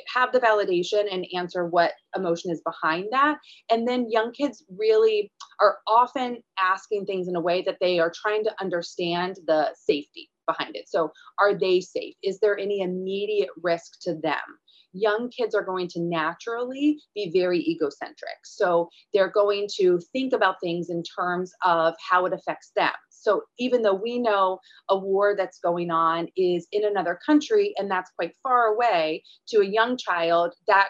have 0.07 0.31
the 0.31 0.39
validation 0.39 1.03
and 1.11 1.27
answer 1.35 1.65
what 1.65 1.91
emotion 2.15 2.49
is 2.49 2.61
behind 2.61 3.07
that. 3.11 3.37
And 3.69 3.85
then 3.85 4.09
young 4.09 4.31
kids 4.31 4.63
really 4.69 5.33
are 5.59 5.79
often 5.85 6.37
asking 6.57 7.05
things 7.05 7.27
in 7.27 7.35
a 7.35 7.41
way 7.41 7.61
that 7.63 7.77
they 7.81 7.99
are 7.99 8.11
trying 8.15 8.45
to 8.45 8.55
understand 8.61 9.35
the 9.45 9.75
safety 9.75 10.29
behind 10.47 10.75
it. 10.75 10.89
So, 10.89 11.11
are 11.39 11.53
they 11.53 11.81
safe? 11.81 12.15
Is 12.23 12.39
there 12.39 12.57
any 12.57 12.81
immediate 12.81 13.49
risk 13.61 13.99
to 14.01 14.15
them? 14.15 14.59
Young 14.93 15.29
kids 15.29 15.53
are 15.53 15.63
going 15.63 15.89
to 15.89 15.99
naturally 15.99 17.01
be 17.13 17.31
very 17.33 17.59
egocentric. 17.59 18.37
So, 18.43 18.89
they're 19.13 19.31
going 19.31 19.67
to 19.77 19.99
think 20.13 20.33
about 20.33 20.55
things 20.61 20.89
in 20.89 21.03
terms 21.03 21.51
of 21.63 21.93
how 22.09 22.25
it 22.25 22.33
affects 22.33 22.71
them. 22.75 22.93
So, 23.09 23.41
even 23.57 23.81
though 23.81 23.95
we 23.95 24.19
know 24.19 24.59
a 24.89 24.97
war 24.97 25.35
that's 25.35 25.59
going 25.59 25.91
on 25.91 26.27
is 26.37 26.67
in 26.71 26.85
another 26.85 27.19
country 27.25 27.73
and 27.77 27.89
that's 27.89 28.11
quite 28.11 28.35
far 28.43 28.67
away, 28.67 29.23
to 29.49 29.61
a 29.61 29.65
young 29.65 29.97
child, 29.97 30.53
that 30.67 30.89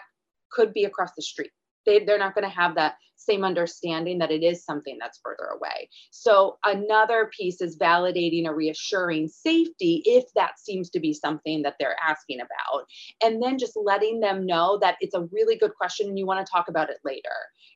could 0.50 0.72
be 0.72 0.84
across 0.84 1.10
the 1.16 1.22
street 1.22 1.50
they, 1.86 2.04
they're 2.04 2.18
not 2.18 2.34
going 2.34 2.48
to 2.48 2.54
have 2.54 2.74
that 2.74 2.96
same 3.16 3.44
understanding 3.44 4.18
that 4.18 4.30
it 4.30 4.42
is 4.42 4.64
something 4.64 4.98
that's 5.00 5.20
further 5.22 5.46
away. 5.56 5.88
So 6.10 6.58
another 6.64 7.30
piece 7.36 7.60
is 7.60 7.78
validating 7.78 8.46
or 8.46 8.54
reassuring 8.54 9.28
safety 9.28 10.02
if 10.04 10.24
that 10.34 10.58
seems 10.58 10.90
to 10.90 11.00
be 11.00 11.12
something 11.12 11.62
that 11.62 11.74
they're 11.80 11.96
asking 12.06 12.40
about. 12.40 12.84
And 13.22 13.42
then 13.42 13.58
just 13.58 13.76
letting 13.76 14.20
them 14.20 14.46
know 14.46 14.78
that 14.80 14.96
it's 15.00 15.14
a 15.14 15.26
really 15.32 15.56
good 15.56 15.74
question 15.74 16.08
and 16.08 16.18
you 16.18 16.26
want 16.26 16.44
to 16.44 16.50
talk 16.50 16.68
about 16.68 16.90
it 16.90 16.98
later. 17.04 17.30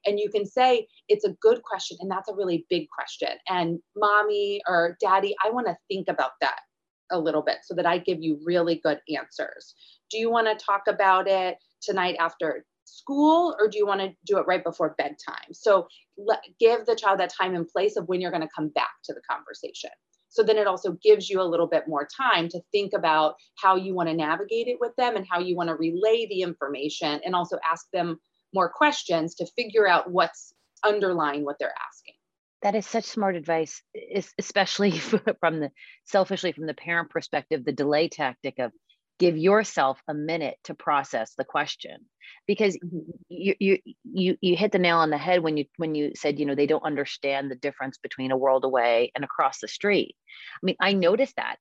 And 0.07 0.19
you 0.19 0.31
can 0.31 0.47
say, 0.47 0.87
it's 1.09 1.25
a 1.25 1.35
good 1.41 1.63
question 1.63 1.97
and 2.01 2.11
that's 2.11 2.29
a 2.29 2.35
really 2.35 2.67
big 2.71 2.87
question. 2.91 3.31
And 3.49 3.81
mommy 3.97 4.61
or 4.69 4.97
daddy, 5.01 5.35
I 5.45 5.51
want 5.51 5.67
to 5.67 5.77
think 5.89 6.09
about 6.09 6.33
that 6.41 6.61
a 7.11 7.19
little 7.19 7.43
bit 7.43 7.59
so 7.65 7.75
that 7.75 7.87
I 7.87 7.99
give 7.99 8.23
you 8.23 8.39
really 8.45 8.81
good 8.83 9.01
answers. 9.15 9.75
Do 10.11 10.19
you 10.19 10.31
want 10.31 10.47
to 10.47 10.65
talk 10.65 10.83
about 10.87 11.27
it 11.29 11.57
tonight 11.83 12.17
after 12.21 12.65
school 12.91 13.57
or 13.59 13.69
do 13.69 13.79
you 13.79 13.87
want 13.87 14.01
to 14.01 14.13
do 14.25 14.39
it 14.39 14.47
right 14.47 14.65
before 14.65 14.95
bedtime? 14.99 15.53
So 15.53 15.89
let, 16.19 16.41
give 16.59 16.87
the 16.87 16.97
child 16.97 17.21
that 17.21 17.33
time 17.33 17.55
and 17.55 17.67
place 17.67 17.97
of 17.97 18.09
when 18.09 18.21
you're 18.21 18.31
going 18.31 18.43
to 18.43 18.49
come 18.55 18.69
back 18.69 18.91
to 19.05 19.15
the 19.15 19.21
conversation. 19.29 19.91
So 20.29 20.45
then 20.45 20.59
it 20.59 20.69
also 20.69 20.93
gives 21.03 21.29
you 21.29 21.41
a 21.41 21.43
little 21.43 21.67
bit 21.67 21.89
more 21.89 22.09
time 22.17 22.49
to 22.51 22.61
think 22.71 22.93
about 22.95 23.35
how 23.57 23.77
you 23.77 23.95
want 23.95 24.09
to 24.09 24.15
navigate 24.15 24.69
it 24.69 24.79
with 24.81 24.95
them 24.97 25.17
and 25.17 25.27
how 25.29 25.41
you 25.41 25.57
want 25.57 25.69
to 25.69 25.75
relay 25.75 26.27
the 26.27 26.43
information 26.43 27.21
and 27.25 27.35
also 27.35 27.59
ask 27.69 27.87
them 27.93 28.19
more 28.55 28.69
questions 28.69 29.35
to 29.37 29.47
figure 29.57 29.89
out 29.89 30.11
what's 30.11 30.55
underlying 30.85 31.45
what 31.45 31.57
they're 31.59 31.75
asking. 31.89 32.15
That 32.63 32.75
is 32.75 32.87
such 32.87 33.05
smart 33.05 33.37
advice, 33.37 33.83
especially 34.39 34.99
from 35.41 35.61
the 35.61 35.71
selfishly 36.05 36.53
from 36.53 36.67
the 36.67 36.75
parent 36.75 37.11
perspective, 37.11 37.65
the 37.65 37.73
delay 37.73 38.09
tactic 38.09 38.59
of 38.59 38.73
give 39.21 39.37
yourself 39.37 40.01
a 40.09 40.15
minute 40.15 40.57
to 40.65 40.75
process 40.75 41.35
the 41.37 41.45
question. 41.45 42.07
Because 42.47 42.77
mm-hmm. 42.77 43.11
you, 43.29 43.55
you 43.61 43.79
you 44.03 44.37
you 44.41 44.57
hit 44.57 44.73
the 44.73 44.79
nail 44.79 44.97
on 44.97 45.11
the 45.11 45.19
head 45.19 45.43
when 45.43 45.57
you 45.57 45.67
when 45.77 45.95
you 45.95 46.13
said 46.17 46.41
you 46.41 46.47
know 46.47 46.55
they 46.55 46.67
don't 46.67 46.83
understand 46.83 47.51
the 47.51 47.55
difference 47.55 47.99
between 47.99 48.33
a 48.33 48.37
world 48.37 48.65
away 48.65 49.13
and 49.15 49.23
across 49.23 49.61
the 49.61 49.69
street. 49.69 50.17
I 50.55 50.61
mean 50.65 50.77
i 50.81 50.93
noticed 50.95 51.37
that. 51.37 51.57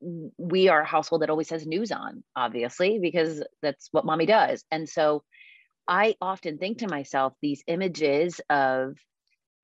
We 0.00 0.68
are 0.68 0.82
a 0.82 0.86
household 0.86 1.22
that 1.22 1.30
always 1.30 1.50
has 1.50 1.66
news 1.66 1.90
on 1.90 2.22
obviously 2.36 3.00
because 3.00 3.42
that's 3.62 3.88
what 3.90 4.04
mommy 4.04 4.26
does. 4.26 4.64
And 4.70 4.88
so 4.88 5.24
i 5.88 6.14
often 6.20 6.58
think 6.58 6.78
to 6.78 6.88
myself 6.88 7.32
these 7.40 7.62
images 7.66 8.40
of 8.50 8.94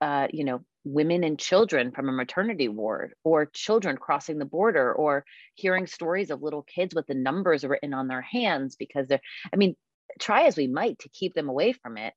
uh, 0.01 0.27
you 0.33 0.45
know 0.45 0.65
women 0.85 1.25
and 1.25 1.38
children 1.38 1.91
from 1.91 2.09
a 2.09 2.12
maternity 2.12 2.69
ward 2.69 3.14
or 3.25 3.47
children 3.47 3.97
crossing 3.97 4.38
the 4.38 4.45
border 4.45 4.93
or 4.93 5.25
hearing 5.55 5.87
stories 5.87 6.31
of 6.31 6.43
little 6.43 6.62
kids 6.62 6.95
with 6.95 7.07
the 7.07 7.14
numbers 7.14 7.64
written 7.64 7.95
on 7.95 8.07
their 8.07 8.21
hands 8.21 8.76
because 8.76 9.09
they're 9.09 9.21
i 9.53 9.57
mean 9.57 9.75
try 10.21 10.43
as 10.43 10.57
we 10.57 10.67
might 10.67 10.99
to 10.99 11.09
keep 11.09 11.35
them 11.35 11.49
away 11.49 11.73
from 11.73 11.97
it 11.97 12.12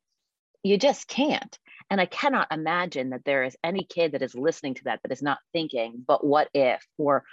you 0.64 0.78
just 0.78 1.08
can't. 1.08 1.58
And 1.90 2.02
i 2.02 2.06
cannot 2.06 2.52
imagine 2.52 3.12
that 3.12 3.24
there 3.24 3.44
is 3.44 3.56
any 3.64 3.86
kid 3.86 4.12
that 4.12 4.22
is 4.22 4.36
listening 4.36 4.74
to 4.76 4.84
that 4.86 5.00
that 5.04 5.12
is 5.12 5.22
not 5.22 5.40
thinking 5.54 6.04
but 6.06 6.26
what 6.26 6.50
if? 6.54 6.86
or 6.98 7.24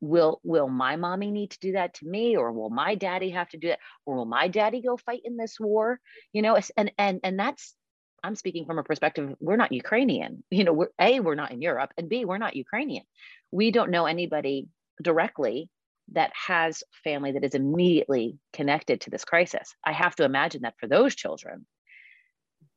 will 0.00 0.40
will 0.42 0.68
my 0.68 0.96
mommy 0.96 1.30
need 1.30 1.50
to 1.52 1.58
do 1.60 1.72
that 1.72 1.94
to 1.94 2.06
me? 2.06 2.36
or 2.36 2.52
will 2.52 2.70
my 2.70 2.94
daddy 2.94 3.30
have 3.30 3.48
to 3.50 3.58
do 3.58 3.68
it? 3.70 3.78
or 4.06 4.14
will 4.14 4.24
my 4.26 4.46
daddy 4.46 4.80
go 4.82 4.96
fight 4.96 5.22
in 5.24 5.36
this 5.36 5.58
war? 5.58 5.98
you 6.32 6.42
know 6.42 6.58
and 6.76 6.92
and 6.98 7.20
and 7.24 7.38
that's 7.38 7.74
I'm 8.22 8.36
speaking 8.36 8.66
from 8.66 8.78
a 8.78 8.84
perspective, 8.84 9.34
we're 9.40 9.56
not 9.56 9.72
Ukrainian. 9.72 10.42
You 10.50 10.64
know, 10.64 10.72
we're 10.72 10.88
A, 11.00 11.20
we're 11.20 11.34
not 11.34 11.52
in 11.52 11.62
Europe, 11.62 11.92
and 11.96 12.08
B, 12.08 12.24
we're 12.24 12.38
not 12.38 12.56
Ukrainian. 12.56 13.04
We 13.50 13.70
don't 13.70 13.90
know 13.90 14.06
anybody 14.06 14.68
directly 15.02 15.70
that 16.12 16.32
has 16.34 16.82
family 17.04 17.32
that 17.32 17.44
is 17.44 17.54
immediately 17.54 18.38
connected 18.52 19.00
to 19.02 19.10
this 19.10 19.24
crisis. 19.24 19.74
I 19.84 19.92
have 19.92 20.16
to 20.16 20.24
imagine 20.24 20.62
that 20.62 20.74
for 20.78 20.88
those 20.88 21.14
children, 21.14 21.66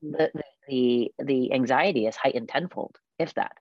the 0.01 0.31
the 0.67 1.12
the 1.19 1.53
anxiety 1.53 2.05
is 2.05 2.15
heightened 2.15 2.50
tenfold, 2.50 2.95
if 3.19 3.33
that. 3.35 3.53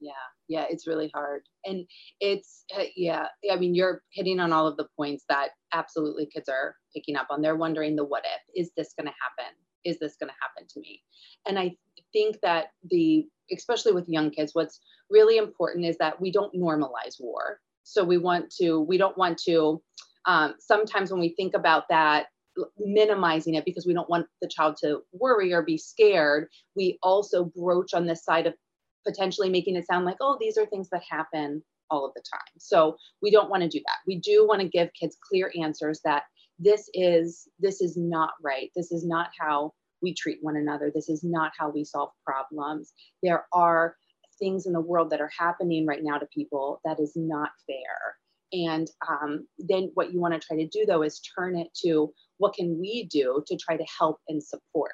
Yeah, 0.00 0.12
yeah, 0.48 0.66
it's 0.70 0.86
really 0.86 1.10
hard, 1.14 1.42
and 1.64 1.86
it's 2.20 2.64
uh, 2.76 2.84
yeah. 2.96 3.26
I 3.50 3.56
mean, 3.56 3.74
you're 3.74 4.02
hitting 4.12 4.40
on 4.40 4.52
all 4.52 4.66
of 4.66 4.76
the 4.76 4.88
points 4.96 5.24
that 5.28 5.50
absolutely 5.72 6.26
kids 6.26 6.48
are 6.48 6.76
picking 6.94 7.16
up 7.16 7.26
on. 7.30 7.42
They're 7.42 7.56
wondering 7.56 7.96
the 7.96 8.04
what 8.04 8.24
if. 8.24 8.62
Is 8.62 8.70
this 8.76 8.94
going 8.98 9.06
to 9.06 9.14
happen? 9.20 9.54
Is 9.84 9.98
this 9.98 10.16
going 10.16 10.28
to 10.28 10.36
happen 10.40 10.68
to 10.68 10.80
me? 10.80 11.02
And 11.46 11.58
I 11.58 11.76
think 12.12 12.38
that 12.42 12.68
the, 12.90 13.26
especially 13.52 13.92
with 13.92 14.08
young 14.08 14.30
kids, 14.30 14.54
what's 14.54 14.80
really 15.10 15.36
important 15.36 15.86
is 15.86 15.96
that 15.98 16.20
we 16.20 16.30
don't 16.30 16.54
normalize 16.54 17.20
war. 17.20 17.60
So 17.82 18.04
we 18.04 18.18
want 18.18 18.50
to, 18.60 18.80
we 18.80 18.98
don't 18.98 19.16
want 19.18 19.38
to, 19.46 19.82
um, 20.26 20.54
sometimes 20.58 21.10
when 21.10 21.20
we 21.20 21.30
think 21.30 21.54
about 21.54 21.84
that, 21.88 22.26
minimizing 22.78 23.54
it 23.54 23.64
because 23.64 23.86
we 23.86 23.94
don't 23.94 24.10
want 24.10 24.26
the 24.42 24.48
child 24.48 24.76
to 24.82 25.00
worry 25.12 25.52
or 25.52 25.62
be 25.62 25.78
scared, 25.78 26.48
we 26.74 26.98
also 27.02 27.44
broach 27.44 27.94
on 27.94 28.06
this 28.06 28.24
side 28.24 28.46
of 28.46 28.54
potentially 29.06 29.48
making 29.48 29.76
it 29.76 29.86
sound 29.86 30.04
like, 30.04 30.16
oh, 30.20 30.36
these 30.40 30.58
are 30.58 30.66
things 30.66 30.88
that 30.90 31.02
happen 31.08 31.62
all 31.90 32.04
of 32.04 32.12
the 32.14 32.22
time. 32.30 32.52
So 32.58 32.96
we 33.22 33.30
don't 33.30 33.50
want 33.50 33.62
to 33.62 33.68
do 33.68 33.80
that. 33.86 33.98
We 34.06 34.18
do 34.18 34.46
want 34.46 34.60
to 34.60 34.68
give 34.68 34.92
kids 34.98 35.16
clear 35.28 35.52
answers 35.60 36.00
that 36.04 36.24
this 36.60 36.88
is 36.92 37.48
this 37.58 37.80
is 37.80 37.96
not 37.96 38.32
right. 38.42 38.70
This 38.76 38.92
is 38.92 39.04
not 39.04 39.30
how 39.38 39.72
we 40.02 40.14
treat 40.14 40.38
one 40.42 40.56
another. 40.56 40.92
This 40.94 41.08
is 41.08 41.24
not 41.24 41.52
how 41.58 41.70
we 41.70 41.84
solve 41.84 42.10
problems. 42.24 42.92
There 43.22 43.46
are 43.52 43.96
things 44.38 44.66
in 44.66 44.72
the 44.72 44.80
world 44.80 45.10
that 45.10 45.20
are 45.20 45.30
happening 45.36 45.86
right 45.86 46.02
now 46.02 46.18
to 46.18 46.26
people 46.26 46.80
that 46.84 47.00
is 47.00 47.12
not 47.16 47.50
fair. 47.66 48.16
And 48.52 48.90
um, 49.08 49.46
then 49.58 49.90
what 49.94 50.12
you 50.12 50.20
want 50.20 50.34
to 50.34 50.40
try 50.40 50.56
to 50.56 50.68
do 50.68 50.84
though 50.86 51.02
is 51.02 51.20
turn 51.20 51.56
it 51.56 51.68
to 51.84 52.12
what 52.38 52.54
can 52.54 52.78
we 52.78 53.08
do 53.10 53.42
to 53.46 53.56
try 53.56 53.76
to 53.76 53.86
help 53.98 54.18
and 54.28 54.42
support? 54.42 54.92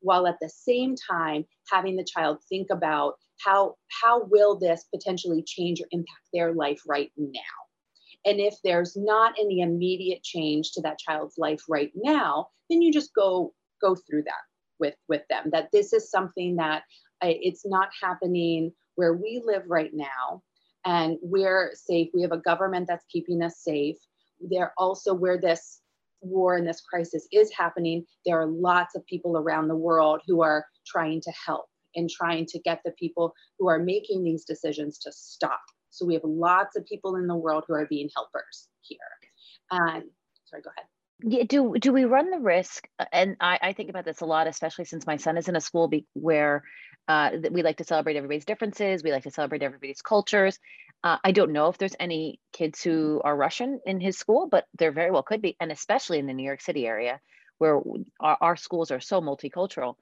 While 0.00 0.26
at 0.26 0.36
the 0.40 0.48
same 0.48 0.94
time 1.10 1.44
having 1.70 1.96
the 1.96 2.04
child 2.04 2.38
think 2.48 2.68
about 2.70 3.14
how 3.44 3.74
how 4.02 4.24
will 4.24 4.58
this 4.58 4.84
potentially 4.94 5.42
change 5.46 5.80
or 5.80 5.86
impact 5.90 6.28
their 6.32 6.54
life 6.54 6.80
right 6.86 7.10
now 7.16 7.63
and 8.24 8.40
if 8.40 8.54
there's 8.64 8.96
not 8.96 9.34
any 9.38 9.60
immediate 9.60 10.22
change 10.22 10.72
to 10.72 10.80
that 10.82 10.98
child's 10.98 11.38
life 11.38 11.62
right 11.68 11.92
now, 11.94 12.48
then 12.70 12.82
you 12.82 12.92
just 12.92 13.14
go 13.14 13.52
go 13.80 13.94
through 13.94 14.22
that 14.22 14.42
with 14.78 14.94
with 15.08 15.22
them. 15.28 15.50
That 15.52 15.68
this 15.72 15.92
is 15.92 16.10
something 16.10 16.56
that 16.56 16.82
uh, 17.22 17.28
it's 17.28 17.66
not 17.66 17.88
happening 18.02 18.72
where 18.94 19.14
we 19.14 19.42
live 19.44 19.64
right 19.66 19.90
now, 19.92 20.42
and 20.84 21.18
we're 21.22 21.72
safe. 21.74 22.08
We 22.14 22.22
have 22.22 22.32
a 22.32 22.38
government 22.38 22.86
that's 22.88 23.04
keeping 23.10 23.42
us 23.42 23.58
safe. 23.58 23.96
There 24.40 24.72
also 24.78 25.14
where 25.14 25.40
this 25.40 25.80
war 26.20 26.56
and 26.56 26.66
this 26.66 26.80
crisis 26.80 27.28
is 27.32 27.52
happening, 27.52 28.04
there 28.24 28.40
are 28.40 28.46
lots 28.46 28.94
of 28.94 29.04
people 29.06 29.36
around 29.36 29.68
the 29.68 29.76
world 29.76 30.22
who 30.26 30.42
are 30.42 30.64
trying 30.86 31.20
to 31.20 31.32
help 31.32 31.66
and 31.96 32.08
trying 32.10 32.46
to 32.46 32.58
get 32.60 32.80
the 32.84 32.92
people 32.92 33.34
who 33.58 33.68
are 33.68 33.78
making 33.78 34.24
these 34.24 34.44
decisions 34.44 34.98
to 34.98 35.12
stop 35.12 35.60
so 35.94 36.04
we 36.04 36.14
have 36.14 36.24
lots 36.24 36.76
of 36.76 36.84
people 36.86 37.16
in 37.16 37.26
the 37.26 37.36
world 37.36 37.64
who 37.68 37.74
are 37.74 37.86
being 37.86 38.10
helpers 38.14 38.68
here. 38.80 38.98
And 39.70 40.04
sorry, 40.44 40.62
go 40.62 40.70
ahead. 40.76 40.88
Yeah, 41.22 41.44
do 41.44 41.74
do 41.78 41.92
we 41.92 42.04
run 42.04 42.30
the 42.30 42.40
risk? 42.40 42.86
And 43.12 43.36
I, 43.40 43.58
I 43.62 43.72
think 43.72 43.88
about 43.88 44.04
this 44.04 44.20
a 44.20 44.26
lot, 44.26 44.46
especially 44.48 44.84
since 44.84 45.06
my 45.06 45.16
son 45.16 45.36
is 45.36 45.48
in 45.48 45.56
a 45.56 45.60
school 45.60 45.86
be, 45.88 46.06
where 46.12 46.64
uh, 47.06 47.30
we 47.50 47.62
like 47.62 47.76
to 47.76 47.84
celebrate 47.84 48.16
everybody's 48.16 48.44
differences. 48.44 49.02
We 49.02 49.12
like 49.12 49.22
to 49.22 49.30
celebrate 49.30 49.62
everybody's 49.62 50.02
cultures. 50.02 50.58
Uh, 51.04 51.18
I 51.22 51.32
don't 51.32 51.52
know 51.52 51.68
if 51.68 51.78
there's 51.78 51.96
any 52.00 52.40
kids 52.52 52.82
who 52.82 53.20
are 53.22 53.36
Russian 53.36 53.80
in 53.86 54.00
his 54.00 54.18
school, 54.18 54.48
but 54.50 54.64
there 54.78 54.90
very 54.90 55.10
well 55.10 55.22
could 55.22 55.40
be, 55.40 55.56
and 55.60 55.70
especially 55.70 56.18
in 56.18 56.26
the 56.26 56.34
New 56.34 56.44
York 56.44 56.60
City 56.60 56.86
area 56.86 57.20
where 57.58 57.80
our, 58.20 58.38
our 58.40 58.56
schools 58.56 58.90
are 58.90 59.00
so 59.00 59.20
multicultural. 59.20 59.94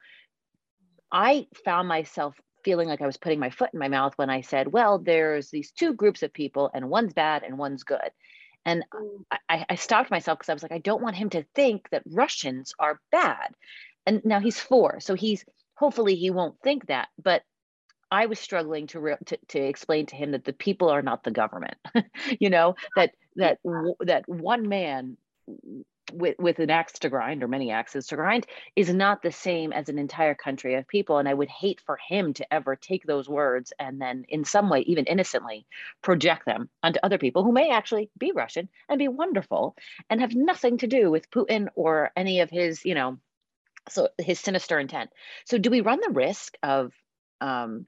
I 1.10 1.46
found 1.64 1.88
myself 1.88 2.34
feeling 2.64 2.88
like 2.88 3.00
I 3.00 3.06
was 3.06 3.16
putting 3.16 3.38
my 3.38 3.50
foot 3.50 3.70
in 3.72 3.78
my 3.78 3.88
mouth 3.88 4.12
when 4.16 4.30
I 4.30 4.40
said, 4.40 4.72
well, 4.72 4.98
there's 4.98 5.50
these 5.50 5.70
two 5.70 5.94
groups 5.94 6.22
of 6.22 6.32
people 6.32 6.70
and 6.72 6.88
one's 6.88 7.12
bad 7.12 7.42
and 7.42 7.58
one's 7.58 7.84
good. 7.84 8.10
And 8.64 8.84
mm. 8.92 9.24
I, 9.48 9.64
I 9.68 9.74
stopped 9.74 10.10
myself 10.10 10.38
because 10.38 10.48
I 10.48 10.54
was 10.54 10.62
like, 10.62 10.72
I 10.72 10.78
don't 10.78 11.02
want 11.02 11.16
him 11.16 11.30
to 11.30 11.44
think 11.54 11.88
that 11.90 12.02
Russians 12.06 12.74
are 12.78 13.00
bad. 13.10 13.54
And 14.06 14.24
now 14.24 14.40
he's 14.40 14.58
four, 14.58 15.00
so 15.00 15.14
he's 15.14 15.44
hopefully 15.74 16.16
he 16.16 16.30
won't 16.30 16.60
think 16.62 16.86
that. 16.86 17.08
But 17.22 17.42
I 18.10 18.26
was 18.26 18.38
struggling 18.38 18.88
to, 18.88 19.00
re- 19.00 19.16
to 19.26 19.38
to 19.48 19.58
explain 19.58 20.06
to 20.06 20.16
him 20.16 20.32
that 20.32 20.44
the 20.44 20.52
people 20.52 20.90
are 20.90 21.02
not 21.02 21.24
the 21.24 21.30
government. 21.30 21.76
you 22.40 22.50
know 22.50 22.74
that 22.96 23.12
that 23.36 23.58
that 24.00 24.28
one 24.28 24.68
man 24.68 25.16
with 26.12 26.36
with 26.38 26.58
an 26.58 26.70
axe 26.70 26.92
to 27.00 27.08
grind 27.08 27.42
or 27.42 27.48
many 27.48 27.70
axes 27.70 28.06
to 28.06 28.16
grind 28.16 28.46
is 28.76 28.92
not 28.92 29.22
the 29.22 29.32
same 29.32 29.72
as 29.72 29.88
an 29.88 29.98
entire 29.98 30.34
country 30.34 30.74
of 30.74 30.86
people 30.86 31.18
and 31.18 31.28
i 31.28 31.34
would 31.34 31.48
hate 31.48 31.80
for 31.80 31.98
him 32.08 32.32
to 32.34 32.54
ever 32.54 32.76
take 32.76 33.04
those 33.06 33.28
words 33.28 33.72
and 33.78 34.00
then 34.00 34.24
in 34.28 34.44
some 34.44 34.68
way 34.68 34.80
even 34.80 35.04
innocently 35.06 35.66
project 36.02 36.46
them 36.46 36.68
onto 36.82 37.00
other 37.02 37.18
people 37.18 37.44
who 37.44 37.52
may 37.52 37.70
actually 37.70 38.10
be 38.18 38.32
russian 38.32 38.68
and 38.88 38.98
be 38.98 39.08
wonderful 39.08 39.74
and 40.10 40.20
have 40.20 40.34
nothing 40.34 40.78
to 40.78 40.86
do 40.86 41.10
with 41.10 41.30
putin 41.30 41.68
or 41.74 42.10
any 42.16 42.40
of 42.40 42.50
his 42.50 42.84
you 42.84 42.94
know 42.94 43.18
so 43.88 44.08
his 44.18 44.38
sinister 44.38 44.78
intent. 44.78 45.10
So 45.44 45.58
do 45.58 45.70
we 45.70 45.80
run 45.80 46.00
the 46.00 46.12
risk 46.12 46.56
of 46.62 46.92
um, 47.40 47.86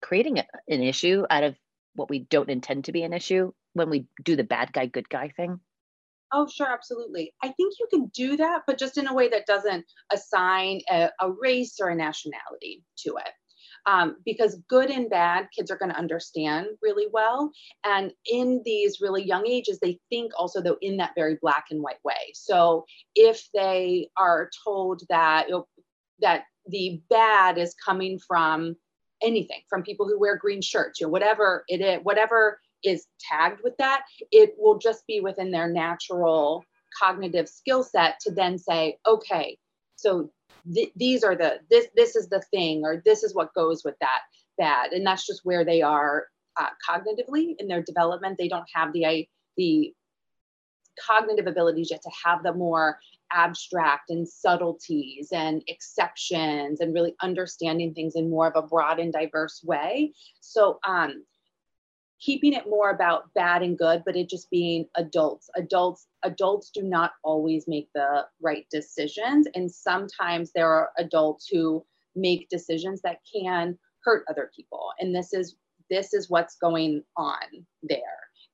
creating 0.00 0.38
a, 0.38 0.46
an 0.68 0.82
issue 0.82 1.24
out 1.30 1.44
of 1.44 1.56
what 1.94 2.10
we 2.10 2.20
don't 2.20 2.50
intend 2.50 2.86
to 2.86 2.92
be 2.92 3.02
an 3.02 3.12
issue 3.12 3.52
when 3.72 3.90
we 3.90 4.06
do 4.22 4.36
the 4.36 4.44
bad 4.44 4.72
guy 4.72 4.86
good 4.86 5.08
guy 5.08 5.28
thing 5.28 5.60
Oh, 6.32 6.48
sure, 6.52 6.68
absolutely. 6.68 7.32
I 7.42 7.48
think 7.48 7.74
you 7.78 7.86
can 7.90 8.06
do 8.14 8.36
that, 8.36 8.62
but 8.66 8.78
just 8.78 8.98
in 8.98 9.06
a 9.06 9.14
way 9.14 9.28
that 9.28 9.46
doesn't 9.46 9.84
assign 10.12 10.80
a, 10.90 11.08
a 11.20 11.30
race 11.30 11.78
or 11.80 11.88
a 11.90 11.94
nationality 11.94 12.82
to 12.98 13.16
it. 13.16 13.32
Um, 13.88 14.16
because 14.24 14.60
good 14.68 14.90
and 14.90 15.08
bad 15.08 15.46
kids 15.56 15.70
are 15.70 15.78
going 15.78 15.92
to 15.92 15.98
understand 15.98 16.66
really 16.82 17.06
well. 17.12 17.52
And 17.84 18.12
in 18.28 18.60
these 18.64 19.00
really 19.00 19.24
young 19.24 19.46
ages, 19.46 19.78
they 19.80 20.00
think 20.10 20.32
also, 20.36 20.60
though, 20.60 20.78
in 20.80 20.96
that 20.96 21.12
very 21.16 21.38
black 21.40 21.66
and 21.70 21.80
white 21.80 22.02
way. 22.04 22.32
So 22.34 22.84
if 23.14 23.48
they 23.54 24.08
are 24.16 24.50
told 24.64 25.02
that, 25.08 25.46
you 25.46 25.54
know, 25.54 25.68
that 26.20 26.44
the 26.66 27.00
bad 27.08 27.58
is 27.58 27.76
coming 27.84 28.18
from 28.26 28.74
anything, 29.22 29.60
from 29.68 29.84
people 29.84 30.08
who 30.08 30.18
wear 30.18 30.36
green 30.36 30.62
shirts, 30.62 31.00
you 31.00 31.06
know, 31.06 31.10
whatever 31.10 31.64
it 31.68 31.80
is, 31.80 32.00
whatever 32.02 32.58
is 32.82 33.06
tagged 33.20 33.60
with 33.62 33.76
that, 33.78 34.04
it 34.30 34.54
will 34.58 34.78
just 34.78 35.06
be 35.06 35.20
within 35.20 35.50
their 35.50 35.68
natural 35.68 36.64
cognitive 36.98 37.48
skill 37.48 37.82
set 37.82 38.18
to 38.20 38.30
then 38.30 38.58
say, 38.58 38.98
okay, 39.06 39.58
so 39.96 40.30
th- 40.72 40.92
these 40.96 41.24
are 41.24 41.34
the 41.34 41.60
this 41.70 41.88
this 41.94 42.16
is 42.16 42.28
the 42.28 42.42
thing, 42.50 42.84
or 42.84 43.02
this 43.04 43.22
is 43.22 43.34
what 43.34 43.54
goes 43.54 43.82
with 43.84 43.96
that 44.00 44.20
bad, 44.58 44.92
and 44.92 45.06
that's 45.06 45.26
just 45.26 45.40
where 45.44 45.64
they 45.64 45.82
are 45.82 46.26
uh, 46.58 46.68
cognitively 46.88 47.54
in 47.58 47.68
their 47.68 47.82
development. 47.82 48.38
They 48.38 48.48
don't 48.48 48.68
have 48.74 48.92
the 48.92 49.28
the 49.56 49.94
cognitive 51.06 51.46
abilities 51.46 51.90
yet 51.90 52.02
to 52.02 52.10
have 52.24 52.42
the 52.42 52.54
more 52.54 52.98
abstract 53.32 54.10
and 54.10 54.26
subtleties 54.26 55.30
and 55.32 55.62
exceptions 55.66 56.80
and 56.80 56.94
really 56.94 57.14
understanding 57.20 57.92
things 57.92 58.14
in 58.14 58.30
more 58.30 58.46
of 58.46 58.56
a 58.56 58.66
broad 58.66 58.98
and 58.98 59.12
diverse 59.12 59.62
way. 59.64 60.12
So 60.40 60.78
um, 60.86 61.24
keeping 62.20 62.52
it 62.52 62.68
more 62.68 62.90
about 62.90 63.32
bad 63.34 63.62
and 63.62 63.78
good 63.78 64.02
but 64.04 64.16
it 64.16 64.28
just 64.28 64.50
being 64.50 64.86
adults. 64.96 65.50
Adults 65.56 66.06
adults 66.22 66.70
do 66.70 66.82
not 66.82 67.12
always 67.22 67.66
make 67.68 67.88
the 67.94 68.26
right 68.42 68.66
decisions 68.70 69.46
and 69.54 69.70
sometimes 69.70 70.52
there 70.52 70.70
are 70.70 70.90
adults 70.98 71.48
who 71.50 71.84
make 72.14 72.48
decisions 72.48 73.00
that 73.02 73.20
can 73.32 73.78
hurt 74.04 74.24
other 74.28 74.50
people 74.54 74.90
and 74.98 75.14
this 75.14 75.32
is 75.32 75.56
this 75.90 76.12
is 76.12 76.28
what's 76.28 76.56
going 76.56 77.02
on 77.16 77.64
there. 77.82 78.00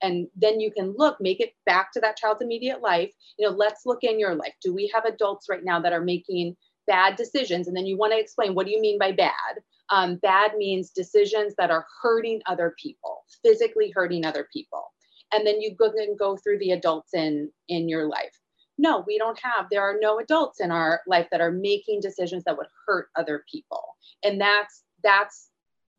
And 0.02 0.26
then 0.36 0.60
you 0.60 0.70
can 0.70 0.94
look 0.98 1.16
make 1.20 1.40
it 1.40 1.54
back 1.64 1.92
to 1.92 2.00
that 2.00 2.16
child's 2.16 2.42
immediate 2.42 2.82
life. 2.82 3.12
You 3.38 3.48
know 3.48 3.56
let's 3.56 3.86
look 3.86 4.02
in 4.02 4.18
your 4.18 4.34
life. 4.34 4.54
Do 4.62 4.74
we 4.74 4.90
have 4.94 5.04
adults 5.04 5.46
right 5.48 5.64
now 5.64 5.80
that 5.80 5.92
are 5.92 6.04
making 6.04 6.56
bad 6.86 7.16
decisions? 7.16 7.68
And 7.68 7.76
then 7.76 7.86
you 7.86 7.96
want 7.96 8.12
to 8.12 8.18
explain 8.18 8.54
what 8.54 8.66
do 8.66 8.72
you 8.72 8.80
mean 8.80 8.98
by 8.98 9.12
bad 9.12 9.62
um, 9.92 10.16
bad 10.16 10.56
means 10.56 10.90
decisions 10.90 11.54
that 11.58 11.70
are 11.70 11.86
hurting 12.02 12.40
other 12.46 12.74
people, 12.82 13.24
physically 13.44 13.92
hurting 13.94 14.24
other 14.24 14.48
people. 14.52 14.84
And 15.32 15.46
then 15.46 15.60
you 15.60 15.74
go 15.74 15.92
and 15.94 16.18
go 16.18 16.36
through 16.36 16.58
the 16.58 16.72
adults 16.72 17.14
in 17.14 17.50
in 17.68 17.88
your 17.88 18.06
life. 18.06 18.36
No, 18.78 19.04
we 19.06 19.18
don't 19.18 19.38
have. 19.42 19.66
There 19.70 19.82
are 19.82 19.98
no 20.00 20.18
adults 20.18 20.60
in 20.60 20.70
our 20.70 21.02
life 21.06 21.28
that 21.30 21.42
are 21.42 21.52
making 21.52 22.00
decisions 22.00 22.42
that 22.44 22.56
would 22.56 22.66
hurt 22.86 23.08
other 23.16 23.44
people. 23.50 23.82
And 24.24 24.40
that's 24.40 24.82
that's 25.04 25.50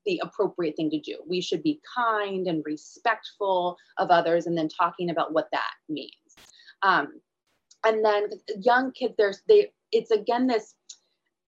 the 0.06 0.20
appropriate 0.24 0.76
thing 0.76 0.90
to 0.90 1.00
do. 1.00 1.18
We 1.28 1.40
should 1.40 1.62
be 1.62 1.80
kind 1.96 2.48
and 2.48 2.64
respectful 2.66 3.78
of 4.00 4.10
others, 4.10 4.48
and 4.48 4.58
then 4.58 4.70
talking 4.70 5.12
about 5.12 5.34
what 5.34 5.50
that 5.52 5.72
means. 5.88 6.12
Um, 6.82 7.22
and 7.86 8.04
then 8.04 8.30
young 8.60 8.92
kids, 8.92 9.14
there's 9.20 9.44
they. 9.48 9.72
It's 9.92 10.10
again 10.10 10.48
this 10.48 10.74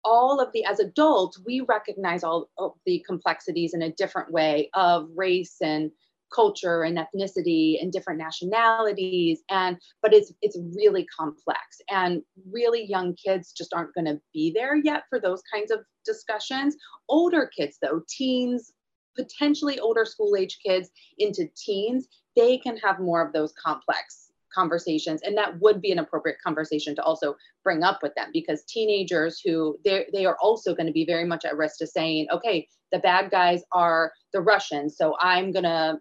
all 0.09 0.41
of 0.41 0.51
the 0.55 0.65
as 0.65 0.81
adults 0.81 1.39
we 1.45 1.61
recognize 1.61 2.25
all 2.25 2.49
of 2.57 2.73
the 2.87 3.05
complexities 3.07 3.75
in 3.75 3.83
a 3.83 3.93
different 3.93 4.33
way 4.33 4.71
of 4.73 5.07
race 5.15 5.57
and 5.61 5.91
culture 6.35 6.83
and 6.83 6.99
ethnicity 6.99 7.81
and 7.81 7.93
different 7.93 8.19
nationalities. 8.19 9.43
And 9.51 9.77
but 10.03 10.15
it's 10.15 10.33
it's 10.41 10.59
really 10.75 11.07
complex. 11.07 11.81
And 11.91 12.23
really 12.51 12.85
young 12.85 13.15
kids 13.15 13.53
just 13.53 13.75
aren't 13.75 13.95
going 13.95 14.07
to 14.07 14.21
be 14.33 14.51
there 14.55 14.77
yet 14.77 15.05
for 15.11 15.21
those 15.21 15.43
kinds 15.53 15.71
of 15.71 15.81
discussions. 16.05 16.77
Older 17.09 17.51
kids 17.55 17.79
though 17.83 18.03
teens 18.09 18.73
potentially 19.17 19.79
older 19.81 20.05
school 20.05 20.37
age 20.37 20.59
kids 20.65 20.91
into 21.19 21.49
teens 21.57 22.07
they 22.37 22.57
can 22.57 22.77
have 22.77 23.01
more 23.01 23.21
of 23.21 23.33
those 23.33 23.53
complex 23.65 24.28
conversations 24.55 25.21
and 25.23 25.37
that 25.37 25.59
would 25.61 25.81
be 25.81 25.93
an 25.93 25.99
appropriate 25.99 26.39
conversation 26.45 26.95
to 26.95 27.03
also 27.03 27.35
bring 27.65 27.83
up 27.83 28.01
with 28.03 28.15
them 28.15 28.29
because 28.33 28.65
teenagers 28.65 29.41
who 29.45 29.79
they 29.85 30.07
they 30.13 30.27
are 30.27 30.37
also 30.41 30.75
going 30.75 30.87
to 30.87 30.93
be 30.93 31.05
very 31.05 31.25
much 31.25 31.45
at 31.45 31.57
risk 31.57 31.79
to 31.79 31.87
saying 31.87 32.27
okay 32.33 32.67
the 32.93 32.99
bad 32.99 33.31
guys 33.31 33.63
are 33.73 34.13
the 34.33 34.41
russians 34.41 34.97
so 34.97 35.15
i'm 35.21 35.53
going 35.53 35.65
to 35.65 35.99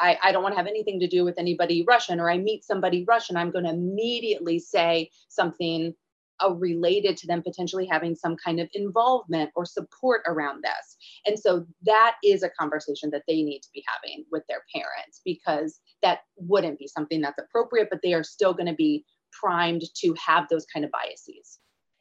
I, 0.00 0.18
I 0.22 0.32
don't 0.32 0.42
want 0.42 0.54
to 0.54 0.58
have 0.58 0.66
anything 0.66 0.98
to 1.00 1.06
do 1.06 1.24
with 1.24 1.38
anybody 1.38 1.84
Russian, 1.86 2.18
or 2.18 2.28
I 2.28 2.36
meet 2.36 2.64
somebody 2.64 3.04
Russian, 3.06 3.36
I'm 3.36 3.52
going 3.52 3.64
to 3.64 3.70
immediately 3.70 4.58
say 4.58 5.10
something 5.28 5.94
uh, 6.44 6.52
related 6.52 7.16
to 7.18 7.26
them 7.26 7.42
potentially 7.42 7.86
having 7.86 8.14
some 8.14 8.36
kind 8.36 8.60
of 8.60 8.68
involvement 8.74 9.50
or 9.54 9.64
support 9.64 10.22
around 10.26 10.64
this. 10.64 10.93
And 11.26 11.38
so 11.38 11.66
that 11.84 12.16
is 12.22 12.42
a 12.42 12.50
conversation 12.50 13.10
that 13.10 13.22
they 13.26 13.42
need 13.42 13.60
to 13.60 13.68
be 13.72 13.84
having 13.86 14.24
with 14.30 14.42
their 14.48 14.62
parents 14.74 15.20
because 15.24 15.80
that 16.02 16.20
wouldn't 16.36 16.78
be 16.78 16.88
something 16.88 17.20
that's 17.20 17.38
appropriate, 17.38 17.88
but 17.90 18.00
they 18.02 18.14
are 18.14 18.24
still 18.24 18.52
going 18.52 18.66
to 18.66 18.74
be 18.74 19.04
primed 19.40 19.82
to 19.96 20.14
have 20.24 20.46
those 20.50 20.66
kind 20.66 20.84
of 20.84 20.90
biases. 20.90 21.58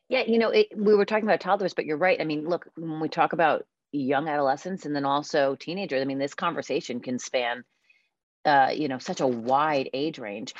Yeah, 0.09 0.23
you 0.27 0.37
know, 0.37 0.49
it, 0.49 0.67
we 0.75 0.95
were 0.95 1.05
talking 1.05 1.23
about 1.23 1.39
toddlers, 1.39 1.73
but 1.73 1.85
you're 1.85 1.97
right. 1.97 2.19
I 2.19 2.25
mean, 2.25 2.47
look, 2.47 2.67
when 2.75 2.99
we 2.99 3.09
talk 3.09 3.33
about 3.33 3.65
young 3.91 4.27
adolescents 4.27 4.85
and 4.85 4.95
then 4.95 5.05
also 5.05 5.55
teenagers, 5.55 6.01
I 6.01 6.05
mean, 6.05 6.19
this 6.19 6.33
conversation 6.33 6.99
can 6.99 7.19
span, 7.19 7.63
uh, 8.45 8.71
you 8.75 8.87
know, 8.87 8.97
such 8.97 9.21
a 9.21 9.27
wide 9.27 9.89
age 9.93 10.19
range. 10.19 10.53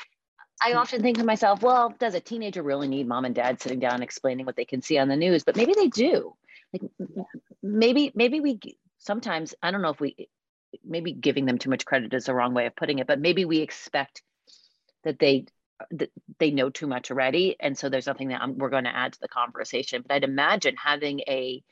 I 0.62 0.72
mm. 0.72 0.76
often 0.76 1.02
think 1.02 1.18
to 1.18 1.24
myself, 1.24 1.62
well, 1.62 1.94
does 1.98 2.14
a 2.14 2.20
teenager 2.20 2.62
really 2.62 2.88
need 2.88 3.06
mom 3.06 3.24
and 3.24 3.34
dad 3.34 3.60
sitting 3.60 3.80
down 3.80 4.02
explaining 4.02 4.46
what 4.46 4.56
they 4.56 4.64
can 4.64 4.82
see 4.82 4.98
on 4.98 5.08
the 5.08 5.16
news? 5.16 5.44
But 5.44 5.56
maybe 5.56 5.74
they 5.76 5.88
do. 5.88 6.34
Like 6.72 6.82
maybe 7.64 8.12
maybe 8.14 8.40
we 8.40 8.60
sometimes 8.98 9.54
I 9.62 9.70
don't 9.70 9.82
know 9.82 9.90
if 9.90 10.00
we 10.00 10.28
maybe 10.84 11.12
giving 11.12 11.46
them 11.46 11.58
too 11.58 11.70
much 11.70 11.86
credit 11.86 12.12
is 12.12 12.26
the 12.26 12.34
wrong 12.34 12.54
way 12.54 12.66
of 12.66 12.76
putting 12.76 12.98
it, 12.98 13.06
but 13.06 13.20
maybe 13.20 13.44
we 13.44 13.58
expect 13.60 14.22
that 15.04 15.18
they 15.18 15.46
that 15.90 16.10
they 16.38 16.50
know 16.50 16.70
too 16.70 16.86
much 16.86 17.10
already, 17.10 17.56
and 17.58 17.76
so 17.76 17.88
there's 17.88 18.06
nothing 18.06 18.28
that 18.28 18.42
I'm, 18.42 18.58
we're 18.58 18.70
going 18.70 18.84
to 18.84 18.94
add 18.96 19.14
to 19.14 19.20
the 19.20 19.28
conversation. 19.28 20.02
But 20.06 20.14
I'd 20.14 20.24
imagine 20.24 20.76
having 20.76 21.20
a 21.20 21.62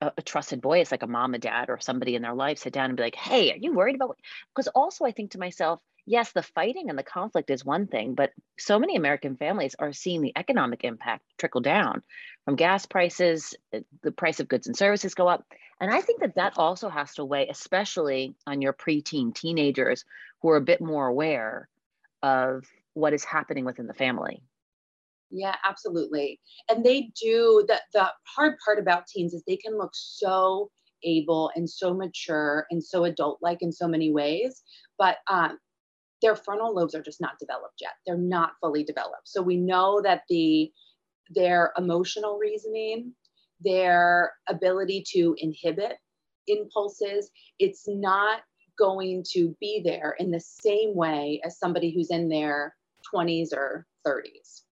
a, 0.00 0.12
a 0.18 0.22
trusted 0.22 0.62
voice 0.62 0.90
like 0.90 1.02
a 1.02 1.08
mom 1.08 1.34
and 1.34 1.42
dad 1.42 1.68
or 1.68 1.80
somebody 1.80 2.14
in 2.14 2.22
their 2.22 2.34
life 2.34 2.58
sit 2.58 2.72
down 2.72 2.86
and 2.90 2.96
be 2.96 3.02
like, 3.02 3.16
"Hey, 3.16 3.52
are 3.52 3.56
you 3.56 3.74
worried 3.74 3.96
about?" 3.96 4.18
Because 4.54 4.68
also 4.68 5.04
I 5.04 5.10
think 5.10 5.32
to 5.32 5.38
myself, 5.38 5.80
yes, 6.06 6.32
the 6.32 6.42
fighting 6.42 6.88
and 6.88 6.98
the 6.98 7.02
conflict 7.02 7.50
is 7.50 7.64
one 7.64 7.86
thing, 7.86 8.14
but 8.14 8.32
so 8.58 8.78
many 8.78 8.96
American 8.96 9.36
families 9.36 9.74
are 9.78 9.92
seeing 9.92 10.22
the 10.22 10.32
economic 10.36 10.84
impact 10.84 11.24
trickle 11.36 11.60
down 11.60 12.02
from 12.44 12.56
gas 12.56 12.86
prices, 12.86 13.54
eh, 13.72 13.80
the 14.02 14.12
price 14.12 14.40
of 14.40 14.48
goods 14.48 14.66
and 14.66 14.76
services 14.76 15.14
go 15.14 15.28
up. 15.28 15.44
And 15.80 15.92
I 15.92 16.00
think 16.00 16.20
that 16.20 16.36
that 16.36 16.54
also 16.56 16.88
has 16.88 17.14
to 17.14 17.24
weigh, 17.24 17.48
especially 17.48 18.34
on 18.46 18.62
your 18.62 18.72
preteen 18.72 19.34
teenagers 19.34 20.04
who 20.40 20.50
are 20.50 20.56
a 20.56 20.62
bit 20.62 20.80
more 20.80 21.08
aware 21.08 21.68
of 22.22 22.64
what 22.94 23.12
is 23.12 23.24
happening 23.24 23.64
within 23.64 23.86
the 23.86 23.94
family. 23.94 24.42
Yeah, 25.30 25.56
absolutely. 25.64 26.40
And 26.70 26.84
they 26.84 27.10
do 27.20 27.64
that 27.68 27.82
the 27.92 28.10
hard 28.24 28.54
part 28.64 28.78
about 28.78 29.08
teens 29.08 29.34
is 29.34 29.42
they 29.42 29.56
can 29.56 29.76
look 29.76 29.90
so 29.92 30.70
able 31.02 31.50
and 31.56 31.68
so 31.68 31.92
mature 31.92 32.66
and 32.70 32.82
so 32.82 33.04
adult 33.04 33.38
like 33.42 33.60
in 33.60 33.70
so 33.70 33.86
many 33.86 34.10
ways 34.10 34.62
but 34.98 35.18
um, 35.28 35.58
their 36.22 36.36
frontal 36.36 36.74
lobes 36.74 36.94
are 36.94 37.02
just 37.02 37.20
not 37.20 37.38
developed 37.38 37.80
yet. 37.80 37.92
They're 38.06 38.16
not 38.16 38.52
fully 38.60 38.84
developed. 38.84 39.28
So 39.28 39.42
we 39.42 39.56
know 39.56 40.00
that 40.02 40.22
the 40.28 40.72
their 41.30 41.72
emotional 41.76 42.38
reasoning, 42.38 43.12
their 43.60 44.32
ability 44.48 45.04
to 45.12 45.34
inhibit 45.38 45.98
impulses, 46.46 47.30
it's 47.58 47.88
not 47.88 48.42
going 48.78 49.24
to 49.32 49.56
be 49.60 49.82
there 49.84 50.14
in 50.18 50.30
the 50.30 50.40
same 50.40 50.94
way 50.94 51.40
as 51.44 51.58
somebody 51.58 51.92
who's 51.92 52.10
in 52.10 52.28
their 52.28 52.76
20s 53.12 53.52
or 53.52 53.86
30s. 54.06 54.62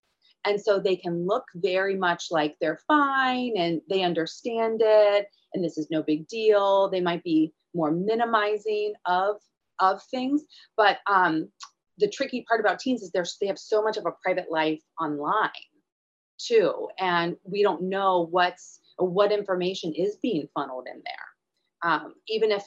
And 0.45 0.61
so 0.61 0.79
they 0.79 0.95
can 0.95 1.25
look 1.25 1.43
very 1.55 1.97
much 1.97 2.27
like 2.29 2.55
they're 2.61 2.79
fine 2.87 3.53
and 3.57 3.81
they 3.89 4.03
understand 4.03 4.81
it 4.83 5.27
and 5.53 5.63
this 5.63 5.77
is 5.77 5.87
no 5.89 6.03
big 6.03 6.27
deal. 6.27 6.89
They 6.89 7.01
might 7.01 7.23
be 7.23 7.53
more 7.73 7.91
minimizing 7.91 8.93
of 9.05 9.37
of 9.79 10.01
things. 10.11 10.43
But 10.77 10.97
um, 11.07 11.49
the 11.97 12.09
tricky 12.09 12.45
part 12.47 12.59
about 12.59 12.79
teens 12.79 13.01
is 13.01 13.11
they 13.39 13.47
have 13.47 13.59
so 13.59 13.81
much 13.81 13.97
of 13.97 14.05
a 14.05 14.11
private 14.23 14.51
life 14.51 14.81
online 14.99 15.49
too, 16.37 16.89
and 16.99 17.37
we 17.43 17.63
don't 17.63 17.83
know 17.83 18.27
what's 18.29 18.81
what 18.97 19.31
information 19.31 19.93
is 19.93 20.17
being 20.21 20.47
funneled 20.53 20.87
in 20.93 21.01
there. 21.03 21.91
Um, 21.91 22.13
even 22.27 22.51
if 22.51 22.63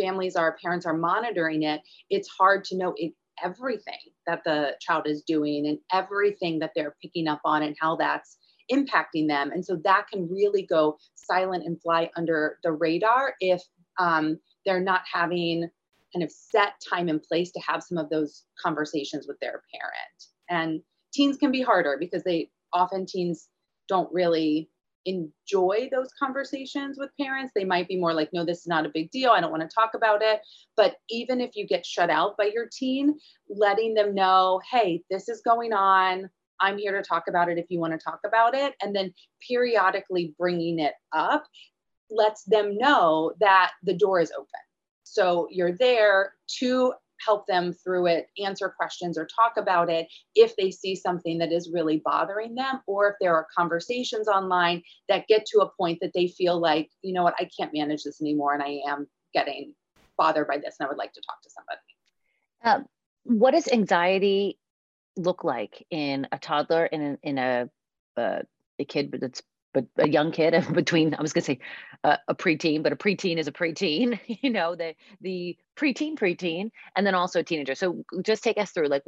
families 0.00 0.36
or 0.36 0.56
parents 0.62 0.86
are 0.86 0.96
monitoring 0.96 1.62
it, 1.62 1.80
it's 2.10 2.28
hard 2.28 2.64
to 2.64 2.76
know 2.76 2.94
it, 2.96 3.12
everything 3.42 3.98
that 4.26 4.42
the 4.44 4.72
child 4.80 5.06
is 5.06 5.22
doing 5.22 5.66
and 5.66 5.78
everything 5.92 6.58
that 6.60 6.72
they're 6.74 6.96
picking 7.02 7.28
up 7.28 7.40
on 7.44 7.62
and 7.62 7.76
how 7.80 7.96
that's 7.96 8.38
impacting 8.72 9.28
them. 9.28 9.50
And 9.50 9.64
so 9.64 9.76
that 9.84 10.06
can 10.12 10.28
really 10.28 10.66
go 10.66 10.98
silent 11.14 11.64
and 11.64 11.80
fly 11.80 12.10
under 12.16 12.58
the 12.62 12.72
radar 12.72 13.34
if 13.40 13.62
um, 13.98 14.38
they're 14.64 14.80
not 14.80 15.02
having 15.12 15.68
kind 16.14 16.22
of 16.22 16.30
set 16.30 16.72
time 16.88 17.08
and 17.08 17.22
place 17.22 17.52
to 17.52 17.60
have 17.60 17.82
some 17.82 17.98
of 17.98 18.08
those 18.10 18.44
conversations 18.60 19.26
with 19.26 19.38
their 19.40 19.62
parent. 19.72 20.24
And 20.48 20.80
teens 21.12 21.36
can 21.36 21.50
be 21.50 21.62
harder 21.62 21.96
because 21.98 22.22
they 22.24 22.50
often 22.72 23.06
teens 23.06 23.48
don't 23.88 24.12
really 24.12 24.70
enjoy 25.04 25.88
those 25.90 26.10
conversations 26.18 26.98
with 26.98 27.10
parents. 27.18 27.52
They 27.54 27.64
might 27.64 27.88
be 27.88 27.98
more 27.98 28.12
like, 28.12 28.30
no, 28.32 28.44
this 28.44 28.58
is 28.58 28.66
not 28.66 28.84
a 28.84 28.90
big 28.92 29.10
deal. 29.10 29.30
I 29.30 29.40
don't 29.40 29.50
want 29.50 29.62
to 29.62 29.74
talk 29.74 29.94
about 29.94 30.22
it. 30.22 30.40
But 30.76 30.96
even 31.08 31.40
if 31.40 31.56
you 31.56 31.66
get 31.66 31.86
shut 31.86 32.10
out 32.10 32.36
by 32.36 32.50
your 32.52 32.68
teen, 32.70 33.18
letting 33.48 33.94
them 33.94 34.14
know, 34.14 34.60
hey, 34.70 35.02
this 35.10 35.28
is 35.28 35.40
going 35.40 35.72
on. 35.72 36.28
I'm 36.60 36.76
here 36.76 36.92
to 36.92 37.02
talk 37.02 37.24
about 37.28 37.48
it 37.48 37.58
if 37.58 37.66
you 37.68 37.78
want 37.78 37.92
to 37.92 38.04
talk 38.04 38.20
about 38.26 38.54
it. 38.54 38.74
And 38.82 38.94
then 38.94 39.14
periodically 39.46 40.34
bringing 40.38 40.78
it 40.78 40.94
up 41.12 41.46
lets 42.10 42.42
them 42.44 42.76
know 42.76 43.32
that 43.40 43.72
the 43.82 43.94
door 43.94 44.20
is 44.20 44.32
open. 44.32 44.48
So 45.12 45.48
you're 45.50 45.72
there 45.72 46.34
to 46.58 46.92
help 47.24 47.46
them 47.46 47.72
through 47.72 48.06
it, 48.06 48.28
answer 48.42 48.68
questions, 48.68 49.18
or 49.18 49.26
talk 49.26 49.56
about 49.56 49.90
it 49.90 50.06
if 50.34 50.54
they 50.56 50.70
see 50.70 50.94
something 50.94 51.38
that 51.38 51.52
is 51.52 51.70
really 51.72 52.00
bothering 52.04 52.54
them, 52.54 52.80
or 52.86 53.10
if 53.10 53.14
there 53.20 53.34
are 53.34 53.46
conversations 53.56 54.28
online 54.28 54.82
that 55.08 55.26
get 55.26 55.46
to 55.46 55.60
a 55.60 55.70
point 55.76 55.98
that 56.00 56.12
they 56.14 56.28
feel 56.28 56.60
like, 56.60 56.90
you 57.02 57.12
know 57.12 57.22
what, 57.24 57.34
I 57.38 57.48
can't 57.58 57.72
manage 57.72 58.04
this 58.04 58.20
anymore 58.20 58.54
and 58.54 58.62
I 58.62 58.80
am 58.86 59.08
getting 59.34 59.74
bothered 60.16 60.46
by 60.46 60.58
this 60.58 60.76
and 60.78 60.86
I 60.86 60.88
would 60.88 60.98
like 60.98 61.12
to 61.12 61.20
talk 61.20 61.42
to 61.42 61.50
somebody. 61.50 61.80
Um, 62.64 62.86
what 63.24 63.52
does 63.52 63.68
anxiety 63.68 64.58
look 65.16 65.42
like 65.42 65.84
in 65.90 66.28
a 66.30 66.38
toddler 66.38 66.84
and 66.84 67.02
in, 67.02 67.18
in 67.22 67.38
a, 67.38 67.68
uh, 68.16 68.42
a 68.78 68.84
kid 68.84 69.16
that's 69.20 69.42
but 69.72 69.86
a 69.96 70.08
young 70.08 70.32
kid 70.32 70.54
between 70.72 71.14
I 71.14 71.22
was 71.22 71.32
going 71.32 71.42
to 71.42 71.52
say 71.52 71.58
uh, 72.04 72.16
a 72.26 72.34
preteen, 72.34 72.82
but 72.82 72.92
a 72.92 72.96
preteen 72.96 73.38
is 73.38 73.48
a 73.48 73.52
preteen. 73.52 74.18
You 74.42 74.50
know 74.50 74.74
the 74.74 74.94
the 75.20 75.56
preteen 75.76 76.16
preteen, 76.16 76.70
and 76.96 77.06
then 77.06 77.14
also 77.14 77.40
a 77.40 77.44
teenager. 77.44 77.74
So 77.74 78.04
just 78.22 78.42
take 78.44 78.58
us 78.58 78.70
through 78.70 78.88
like 78.88 79.02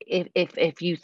if 0.00 0.28
if 0.34 0.56
if 0.56 0.82
you 0.82 0.98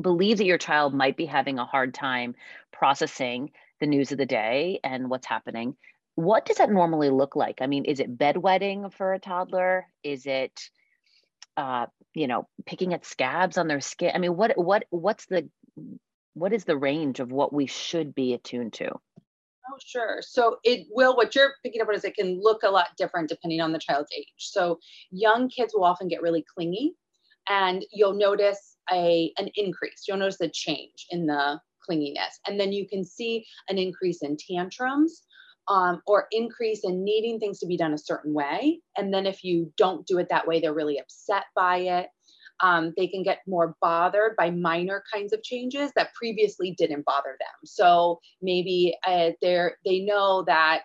believe 0.00 0.38
that 0.38 0.46
your 0.46 0.58
child 0.58 0.94
might 0.94 1.16
be 1.16 1.26
having 1.26 1.58
a 1.58 1.64
hard 1.64 1.94
time 1.94 2.34
processing 2.72 3.50
the 3.80 3.86
news 3.86 4.12
of 4.12 4.18
the 4.18 4.26
day 4.26 4.80
and 4.84 5.10
what's 5.10 5.26
happening. 5.26 5.76
What 6.14 6.44
does 6.44 6.58
that 6.58 6.70
normally 6.70 7.10
look 7.10 7.34
like? 7.36 7.58
I 7.60 7.66
mean, 7.66 7.84
is 7.84 8.00
it 8.00 8.18
bedwetting 8.18 8.92
for 8.92 9.14
a 9.14 9.18
toddler? 9.18 9.86
Is 10.02 10.26
it, 10.26 10.68
uh, 11.56 11.86
you 12.14 12.26
know, 12.26 12.46
picking 12.66 12.92
at 12.94 13.06
scabs 13.06 13.56
on 13.56 13.68
their 13.68 13.80
skin? 13.80 14.12
I 14.14 14.18
mean, 14.18 14.36
what 14.36 14.56
what 14.58 14.84
what's 14.90 15.26
the 15.26 15.48
what 16.40 16.54
is 16.54 16.64
the 16.64 16.76
range 16.76 17.20
of 17.20 17.30
what 17.30 17.52
we 17.52 17.66
should 17.66 18.14
be 18.14 18.32
attuned 18.32 18.72
to? 18.72 18.88
Oh, 18.88 19.78
sure. 19.84 20.20
So 20.22 20.56
it 20.64 20.86
will, 20.90 21.14
what 21.14 21.34
you're 21.34 21.52
picking 21.62 21.82
up 21.82 21.88
on 21.88 21.94
is 21.94 22.04
it 22.04 22.14
can 22.14 22.40
look 22.42 22.62
a 22.62 22.70
lot 22.70 22.88
different 22.96 23.28
depending 23.28 23.60
on 23.60 23.72
the 23.72 23.78
child's 23.78 24.10
age. 24.16 24.26
So 24.38 24.78
young 25.10 25.50
kids 25.50 25.74
will 25.74 25.84
often 25.84 26.08
get 26.08 26.22
really 26.22 26.42
clingy 26.54 26.94
and 27.48 27.84
you'll 27.92 28.14
notice 28.14 28.78
a, 28.90 29.32
an 29.36 29.50
increase. 29.54 30.04
You'll 30.08 30.16
notice 30.16 30.40
a 30.40 30.48
change 30.48 31.06
in 31.10 31.26
the 31.26 31.60
clinginess. 31.88 32.38
And 32.48 32.58
then 32.58 32.72
you 32.72 32.88
can 32.88 33.04
see 33.04 33.44
an 33.68 33.76
increase 33.76 34.22
in 34.22 34.38
tantrums 34.38 35.22
um, 35.68 36.00
or 36.06 36.26
increase 36.32 36.80
in 36.84 37.04
needing 37.04 37.38
things 37.38 37.58
to 37.58 37.66
be 37.66 37.76
done 37.76 37.92
a 37.92 37.98
certain 37.98 38.32
way. 38.32 38.80
And 38.96 39.12
then 39.12 39.26
if 39.26 39.44
you 39.44 39.72
don't 39.76 40.06
do 40.06 40.18
it 40.18 40.28
that 40.30 40.46
way, 40.46 40.58
they're 40.58 40.72
really 40.72 40.98
upset 40.98 41.44
by 41.54 41.76
it. 41.78 42.08
Um, 42.62 42.92
they 42.96 43.06
can 43.06 43.22
get 43.22 43.40
more 43.46 43.74
bothered 43.80 44.36
by 44.36 44.50
minor 44.50 45.02
kinds 45.12 45.32
of 45.32 45.42
changes 45.42 45.92
that 45.96 46.14
previously 46.14 46.74
didn't 46.76 47.04
bother 47.04 47.36
them. 47.38 47.60
So 47.64 48.20
maybe 48.42 48.96
uh, 49.06 49.30
they 49.40 49.68
they 49.84 50.00
know 50.00 50.44
that 50.46 50.82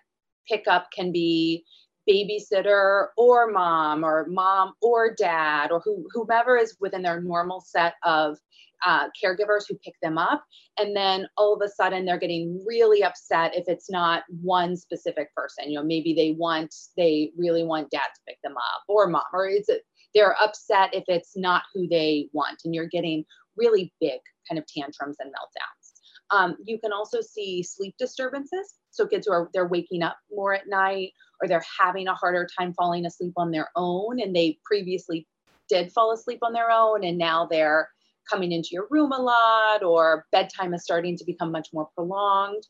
pickup 0.47 0.91
can 0.91 1.11
be 1.11 1.65
babysitter 2.09 3.07
or 3.17 3.51
mom 3.51 4.03
or 4.03 4.27
mom 4.29 4.73
or 4.81 5.13
dad 5.15 5.71
or 5.71 5.81
who, 5.83 6.07
whomever 6.13 6.57
is 6.57 6.77
within 6.79 7.01
their 7.01 7.21
normal 7.21 7.61
set 7.61 7.95
of 8.03 8.37
uh, 8.85 9.07
caregivers 9.23 9.63
who 9.67 9.75
pick 9.83 9.95
them 10.03 10.17
up. 10.17 10.43
And 10.77 10.95
then 10.95 11.27
all 11.37 11.55
of 11.55 11.61
a 11.61 11.69
sudden 11.69 12.05
they're 12.05 12.19
getting 12.19 12.63
really 12.65 13.03
upset 13.03 13.55
if 13.55 13.65
it's 13.67 13.89
not 13.89 14.23
one 14.41 14.77
specific 14.77 15.33
person. 15.33 15.71
You 15.71 15.79
know, 15.79 15.85
maybe 15.85 16.13
they 16.13 16.31
want, 16.37 16.75
they 16.95 17.31
really 17.37 17.63
want 17.63 17.89
dad 17.89 18.01
to 18.13 18.21
pick 18.27 18.37
them 18.43 18.55
up 18.55 18.83
or 18.87 19.07
mom, 19.07 19.23
or 19.33 19.47
is 19.47 19.69
it 19.69 19.81
they're 20.15 20.35
upset 20.41 20.93
if 20.93 21.03
it's 21.07 21.35
not 21.35 21.63
who 21.73 21.87
they 21.87 22.29
want 22.31 22.61
and 22.63 22.73
you're 22.73 22.87
getting 22.87 23.25
really 23.57 23.93
big 23.99 24.19
kind 24.49 24.57
of 24.57 24.65
tantrums 24.65 25.17
and 25.19 25.29
meltdowns. 25.29 25.91
Um, 26.31 26.57
you 26.65 26.79
can 26.79 26.91
also 26.91 27.21
see 27.21 27.61
sleep 27.61 27.95
disturbances. 27.99 28.75
So 28.89 29.05
kids 29.05 29.27
who 29.27 29.33
are 29.33 29.49
they're 29.53 29.67
waking 29.67 30.01
up 30.01 30.17
more 30.31 30.53
at 30.53 30.67
night 30.67 31.11
or 31.41 31.47
they're 31.47 31.63
having 31.79 32.07
a 32.07 32.15
harder 32.15 32.47
time 32.57 32.73
falling 32.73 33.05
asleep 33.05 33.33
on 33.37 33.51
their 33.51 33.69
own 33.75 34.19
and 34.21 34.35
they 34.35 34.57
previously 34.63 35.27
did 35.67 35.91
fall 35.91 36.13
asleep 36.13 36.39
on 36.41 36.53
their 36.53 36.71
own 36.71 37.03
and 37.03 37.17
now 37.17 37.45
they're 37.45 37.89
coming 38.29 38.51
into 38.51 38.69
your 38.71 38.87
room 38.89 39.11
a 39.11 39.21
lot 39.21 39.83
or 39.83 40.25
bedtime 40.31 40.73
is 40.73 40.83
starting 40.83 41.17
to 41.17 41.25
become 41.25 41.51
much 41.51 41.69
more 41.73 41.89
prolonged. 41.93 42.63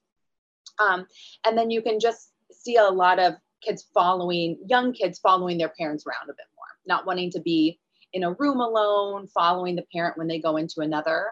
Um, 0.79 1.05
and 1.45 1.58
then 1.58 1.69
you 1.69 1.81
can 1.81 1.99
just 1.99 2.31
see 2.51 2.75
a 2.75 2.84
lot 2.84 3.19
of 3.19 3.36
kids 3.62 3.86
following 3.93 4.58
young 4.67 4.93
kids 4.93 5.19
following 5.19 5.58
their 5.58 5.73
parents 5.79 6.05
around 6.05 6.29
a 6.29 6.34
bit 6.34 6.45
not 6.87 7.05
wanting 7.05 7.31
to 7.31 7.41
be 7.41 7.79
in 8.13 8.23
a 8.23 8.33
room 8.33 8.59
alone, 8.59 9.27
following 9.27 9.75
the 9.75 9.85
parent 9.93 10.17
when 10.17 10.27
they 10.27 10.39
go 10.39 10.57
into 10.57 10.79
another 10.79 11.31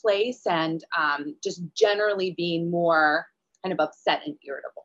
place, 0.00 0.46
and 0.46 0.84
um, 0.98 1.36
just 1.42 1.62
generally 1.74 2.32
being 2.36 2.70
more 2.70 3.26
kind 3.62 3.72
of 3.72 3.80
upset 3.80 4.22
and 4.24 4.36
irritable. 4.46 4.84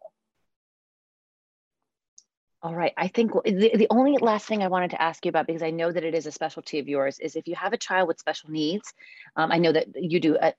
All 2.64 2.74
right. 2.74 2.94
I 2.98 3.10
think 3.10 3.32
the, 3.32 3.72
the 3.76 3.88
only 3.92 4.18
last 4.18 4.48
thing 4.48 4.64
I 4.64 4.70
wanted 4.70 4.90
to 4.92 5.02
ask 5.02 5.24
you 5.24 5.30
about, 5.30 5.46
because 5.46 5.62
I 5.62 5.70
know 5.70 5.92
that 5.92 6.04
it 6.04 6.16
is 6.16 6.26
a 6.26 6.32
specialty 6.32 6.80
of 6.80 6.88
yours, 6.88 7.20
is 7.20 7.36
if 7.36 7.48
you 7.48 7.54
have 7.54 7.74
a 7.74 7.78
child 7.78 8.08
with 8.08 8.20
special 8.20 8.50
needs, 8.50 8.92
um, 9.36 9.52
I 9.52 9.60
know 9.60 9.72
that 9.72 9.86
you 9.94 10.20
do 10.20 10.36
a, 10.42 10.52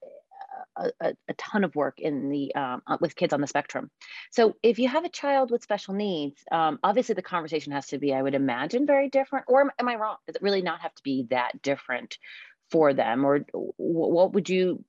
a, 0.77 1.15
a, 1.29 1.35
ton 1.35 1.65
of 1.65 1.75
work 1.75 1.99
in 1.99 2.29
the 2.29 2.55
um, 2.55 2.83
uh, 2.87 2.97
with 3.01 3.17
kids 3.17 3.33
on 3.33 3.41
the 3.41 3.47
spectrum. 3.47 3.91
So 4.31 4.57
if 4.63 4.79
you 4.79 4.89
have 4.89 5.05
a 5.05 5.09
child 5.09 5.51
with 5.51 5.63
special 5.63 5.95
needs, 5.95 6.43
um, 6.53 6.79
obviously 6.83 7.15
the 7.15 7.23
conversation 7.23 7.73
has 7.73 7.87
to 7.89 7.99
be, 7.99 8.15
I 8.15 8.23
would 8.23 8.35
imagine, 8.35 8.87
very 8.87 9.09
different. 9.09 9.47
Or 9.49 9.73
am 9.79 9.89
I 9.89 9.97
wrong? 9.97 10.17
Does 10.27 10.37
it 10.37 10.43
really 10.43 10.63
not 10.63 10.81
have 10.81 10.95
to 10.95 11.03
be 11.03 11.27
that 11.31 11.63
different 11.63 12.19
for 12.71 12.95
them? 12.95 13.25
Or 13.25 13.47
what 13.53 14.33
would 14.35 14.49
you 14.49 14.85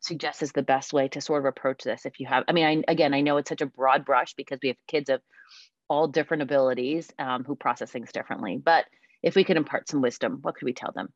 suggest 0.00 0.42
is 0.42 0.52
the 0.52 0.62
best 0.62 0.92
way 0.92 1.08
to 1.08 1.20
sort 1.20 1.42
of 1.42 1.46
approach 1.46 1.82
this? 1.82 2.06
If 2.06 2.20
you 2.20 2.26
have, 2.26 2.44
I 2.48 2.52
mean, 2.52 2.84
I, 2.88 2.92
again, 2.92 3.14
I 3.14 3.20
know 3.20 3.36
it's 3.36 3.48
such 3.48 3.62
a 3.62 3.66
broad 3.66 4.04
brush 4.04 4.34
because 4.34 4.58
we 4.62 4.68
have 4.68 4.76
kids 4.86 5.08
of 5.10 5.20
all 5.88 6.08
different 6.08 6.42
abilities 6.42 7.10
um, 7.18 7.44
who 7.44 7.54
process 7.54 7.90
things 7.90 8.12
differently. 8.12 8.60
But 8.62 8.86
if 9.22 9.34
we 9.34 9.44
could 9.44 9.56
impart 9.56 9.88
some 9.88 10.00
wisdom, 10.00 10.38
what 10.42 10.56
could 10.56 10.66
we 10.66 10.72
tell 10.72 10.92
them? 10.92 11.12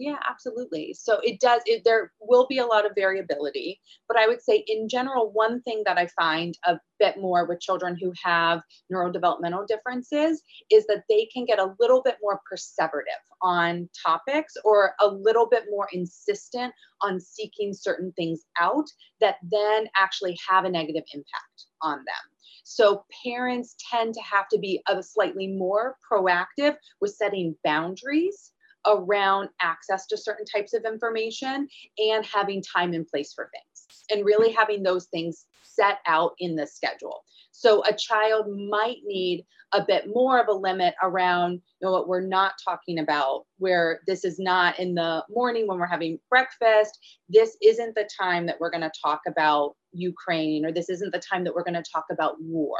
Yeah, 0.00 0.18
absolutely. 0.30 0.94
So 0.94 1.18
it 1.24 1.40
does, 1.40 1.60
it, 1.66 1.82
there 1.84 2.12
will 2.20 2.46
be 2.46 2.58
a 2.58 2.66
lot 2.66 2.86
of 2.86 2.92
variability, 2.94 3.80
but 4.06 4.16
I 4.16 4.28
would 4.28 4.40
say 4.40 4.62
in 4.68 4.88
general, 4.88 5.32
one 5.32 5.60
thing 5.62 5.82
that 5.86 5.98
I 5.98 6.06
find 6.06 6.56
a 6.64 6.78
bit 7.00 7.16
more 7.18 7.46
with 7.46 7.60
children 7.60 7.96
who 8.00 8.12
have 8.22 8.60
neurodevelopmental 8.92 9.66
differences 9.66 10.40
is 10.70 10.86
that 10.86 11.02
they 11.08 11.26
can 11.34 11.46
get 11.46 11.58
a 11.58 11.74
little 11.80 12.00
bit 12.00 12.18
more 12.22 12.40
perseverative 12.50 13.24
on 13.42 13.88
topics 14.06 14.54
or 14.64 14.92
a 15.00 15.08
little 15.08 15.48
bit 15.48 15.64
more 15.68 15.88
insistent 15.92 16.72
on 17.02 17.18
seeking 17.18 17.74
certain 17.74 18.12
things 18.12 18.44
out 18.60 18.86
that 19.20 19.38
then 19.50 19.88
actually 19.96 20.38
have 20.48 20.64
a 20.64 20.70
negative 20.70 21.04
impact 21.12 21.66
on 21.82 21.98
them. 21.98 22.62
So 22.62 23.04
parents 23.26 23.74
tend 23.90 24.14
to 24.14 24.20
have 24.20 24.46
to 24.50 24.58
be 24.58 24.80
a 24.88 25.02
slightly 25.02 25.48
more 25.48 25.96
proactive 26.08 26.76
with 27.00 27.14
setting 27.14 27.56
boundaries 27.64 28.52
around 28.86 29.48
access 29.60 30.06
to 30.06 30.16
certain 30.16 30.44
types 30.44 30.74
of 30.74 30.84
information 30.84 31.68
and 31.98 32.24
having 32.24 32.62
time 32.62 32.92
and 32.92 33.06
place 33.06 33.32
for 33.32 33.50
things 33.52 34.06
and 34.10 34.24
really 34.24 34.52
having 34.52 34.82
those 34.82 35.06
things 35.06 35.46
set 35.62 35.98
out 36.06 36.32
in 36.38 36.56
the 36.56 36.66
schedule. 36.66 37.22
So 37.52 37.82
a 37.84 37.92
child 37.92 38.46
might 38.48 38.98
need 39.04 39.44
a 39.72 39.84
bit 39.84 40.04
more 40.06 40.40
of 40.40 40.48
a 40.48 40.52
limit 40.52 40.94
around 41.02 41.52
you 41.52 41.60
know 41.82 41.92
what 41.92 42.08
we're 42.08 42.26
not 42.26 42.54
talking 42.64 42.98
about 43.00 43.44
where 43.58 44.00
this 44.06 44.24
is 44.24 44.38
not 44.38 44.78
in 44.78 44.94
the 44.94 45.22
morning 45.28 45.66
when 45.66 45.78
we're 45.78 45.86
having 45.86 46.18
breakfast 46.30 46.98
this 47.28 47.56
isn't 47.62 47.94
the 47.94 48.08
time 48.18 48.46
that 48.46 48.58
we're 48.60 48.70
going 48.70 48.80
to 48.80 48.90
talk 49.04 49.20
about 49.26 49.74
ukraine 49.92 50.64
or 50.64 50.72
this 50.72 50.88
isn't 50.88 51.12
the 51.12 51.20
time 51.20 51.44
that 51.44 51.54
we're 51.54 51.64
going 51.64 51.74
to 51.74 51.90
talk 51.92 52.06
about 52.10 52.36
war 52.40 52.78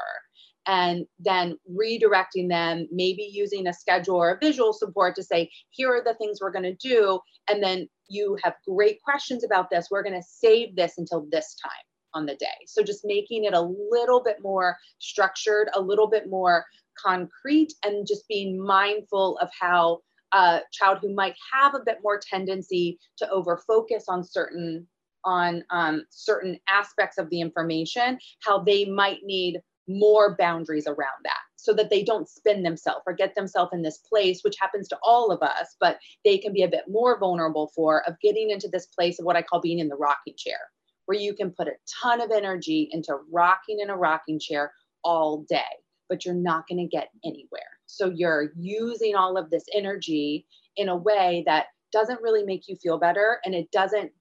and 0.68 1.06
then 1.18 1.56
redirecting 1.72 2.48
them, 2.48 2.86
maybe 2.92 3.28
using 3.32 3.66
a 3.66 3.72
schedule 3.72 4.16
or 4.16 4.32
a 4.32 4.38
visual 4.38 4.74
support 4.74 5.16
to 5.16 5.22
say, 5.22 5.50
here 5.70 5.90
are 5.90 6.04
the 6.04 6.14
things 6.14 6.38
we're 6.40 6.52
going 6.52 6.62
to 6.62 6.74
do. 6.74 7.18
And 7.50 7.62
then 7.62 7.88
you 8.08 8.36
have 8.44 8.54
great 8.68 9.02
questions 9.02 9.44
about 9.44 9.70
this. 9.70 9.88
We're 9.90 10.02
going 10.02 10.20
to 10.20 10.26
save 10.28 10.76
this 10.76 10.98
until 10.98 11.26
this 11.32 11.56
time 11.56 11.72
on 12.14 12.26
the 12.26 12.36
day. 12.36 12.46
So 12.66 12.82
just 12.82 13.00
making 13.04 13.44
it 13.44 13.54
a 13.54 13.72
little 13.90 14.22
bit 14.22 14.36
more 14.42 14.76
structured, 14.98 15.70
a 15.74 15.80
little 15.80 16.06
bit 16.06 16.28
more 16.28 16.66
concrete, 17.02 17.72
and 17.82 18.06
just 18.06 18.28
being 18.28 18.62
mindful 18.62 19.38
of 19.38 19.48
how 19.58 20.00
a 20.32 20.60
child 20.70 20.98
who 21.00 21.14
might 21.14 21.34
have 21.52 21.74
a 21.74 21.80
bit 21.84 21.98
more 22.02 22.20
tendency 22.20 22.98
to 23.16 23.30
over 23.30 23.62
focus 23.66 24.04
on 24.08 24.22
certain 24.22 24.86
on 25.24 25.64
um, 25.70 26.04
certain 26.10 26.58
aspects 26.70 27.18
of 27.18 27.28
the 27.30 27.40
information, 27.40 28.18
how 28.44 28.58
they 28.58 28.84
might 28.84 29.18
need 29.24 29.60
more 29.88 30.36
boundaries 30.38 30.86
around 30.86 31.20
that. 31.24 31.38
so 31.56 31.74
that 31.74 31.90
they 31.90 32.04
don't 32.04 32.28
spin 32.28 32.62
themselves 32.62 33.02
or 33.06 33.12
get 33.12 33.34
themselves 33.34 33.72
in 33.72 33.82
this 33.82 33.98
place, 33.98 34.42
which 34.42 34.56
happens 34.60 34.86
to 34.88 34.96
all 35.02 35.32
of 35.32 35.42
us, 35.42 35.74
but 35.80 35.98
they 36.24 36.38
can 36.38 36.52
be 36.52 36.62
a 36.62 36.68
bit 36.68 36.84
more 36.88 37.18
vulnerable 37.18 37.72
for 37.74 38.06
of 38.08 38.14
getting 38.22 38.50
into 38.50 38.68
this 38.68 38.86
place 38.86 39.18
of 39.18 39.26
what 39.26 39.36
I 39.36 39.42
call 39.42 39.60
being 39.60 39.80
in 39.80 39.88
the 39.88 39.96
rocking 39.96 40.34
chair, 40.38 40.58
where 41.06 41.18
you 41.18 41.34
can 41.34 41.50
put 41.50 41.66
a 41.66 41.72
ton 42.02 42.20
of 42.20 42.30
energy 42.30 42.88
into 42.92 43.16
rocking 43.32 43.80
in 43.80 43.90
a 43.90 43.96
rocking 43.96 44.38
chair 44.38 44.72
all 45.02 45.44
day, 45.48 45.62
but 46.08 46.24
you're 46.24 46.34
not 46.34 46.68
going 46.68 46.78
to 46.78 46.96
get 46.96 47.08
anywhere. 47.24 47.60
So 47.86 48.12
you're 48.14 48.52
using 48.56 49.16
all 49.16 49.36
of 49.36 49.50
this 49.50 49.64
energy 49.74 50.46
in 50.76 50.88
a 50.88 50.96
way 50.96 51.42
that 51.46 51.66
doesn't 51.92 52.22
really 52.22 52.44
make 52.44 52.68
you 52.68 52.76
feel 52.76 52.98
better 52.98 53.40
and 53.44 53.54
it 53.54 53.70
doesn't 53.72 54.12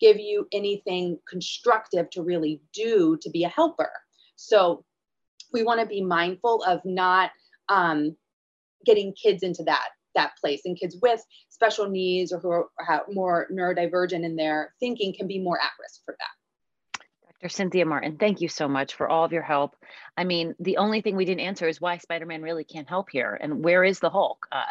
give 0.00 0.18
you 0.18 0.46
anything 0.52 1.18
constructive 1.28 2.08
to 2.10 2.22
really 2.22 2.60
do 2.72 3.18
to 3.20 3.30
be 3.30 3.44
a 3.44 3.48
helper. 3.48 3.90
So 4.36 4.84
we 5.52 5.62
want 5.62 5.80
to 5.80 5.86
be 5.86 6.02
mindful 6.02 6.62
of 6.64 6.80
not 6.84 7.30
um, 7.68 8.16
getting 8.84 9.12
kids 9.14 9.42
into 9.42 9.62
that 9.64 9.88
that 10.14 10.36
place 10.40 10.62
and 10.64 10.78
kids 10.78 10.96
with 11.02 11.20
special 11.48 11.88
needs 11.88 12.32
or 12.32 12.38
who 12.38 12.48
are 12.48 12.68
more 13.10 13.48
neurodivergent 13.52 14.24
in 14.24 14.36
their 14.36 14.72
thinking 14.78 15.12
can 15.12 15.26
be 15.26 15.40
more 15.40 15.58
at 15.60 15.70
risk 15.80 16.02
for 16.04 16.16
that. 16.18 17.02
Dr 17.40 17.48
cynthia 17.48 17.84
martin 17.84 18.16
thank 18.16 18.40
you 18.40 18.48
so 18.48 18.68
much 18.68 18.94
for 18.94 19.08
all 19.08 19.24
of 19.24 19.32
your 19.32 19.42
help. 19.42 19.74
I 20.16 20.24
mean 20.24 20.54
the 20.60 20.76
only 20.76 21.00
thing 21.00 21.16
we 21.16 21.24
didn't 21.24 21.40
answer 21.40 21.68
is 21.68 21.80
why 21.80 21.98
spider-man 21.98 22.42
really 22.42 22.64
can't 22.64 22.88
help 22.88 23.10
here 23.10 23.36
and 23.40 23.64
where 23.64 23.82
is 23.82 23.98
the 23.98 24.10
hulk? 24.10 24.46
Uh, 24.52 24.62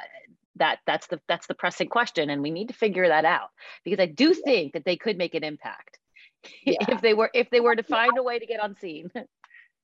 that 0.57 0.79
that's 0.85 1.07
the 1.07 1.19
that's 1.27 1.47
the 1.47 1.55
pressing 1.55 1.89
question 1.89 2.29
and 2.29 2.41
we 2.41 2.51
need 2.51 2.67
to 2.67 2.73
figure 2.73 3.07
that 3.07 3.25
out 3.25 3.49
because 3.83 3.99
i 3.99 4.05
do 4.05 4.33
think 4.33 4.73
that 4.73 4.85
they 4.85 4.95
could 4.95 5.17
make 5.17 5.35
an 5.35 5.43
impact. 5.43 5.99
Yeah. 6.65 6.75
if 6.89 6.99
they 6.99 7.13
were 7.13 7.31
if 7.33 7.49
they 7.51 7.61
were 7.61 7.73
to 7.73 7.83
find 7.83 8.17
a 8.17 8.23
way 8.23 8.37
to 8.37 8.45
get 8.45 8.61
on 8.61 8.75
scene 8.75 9.09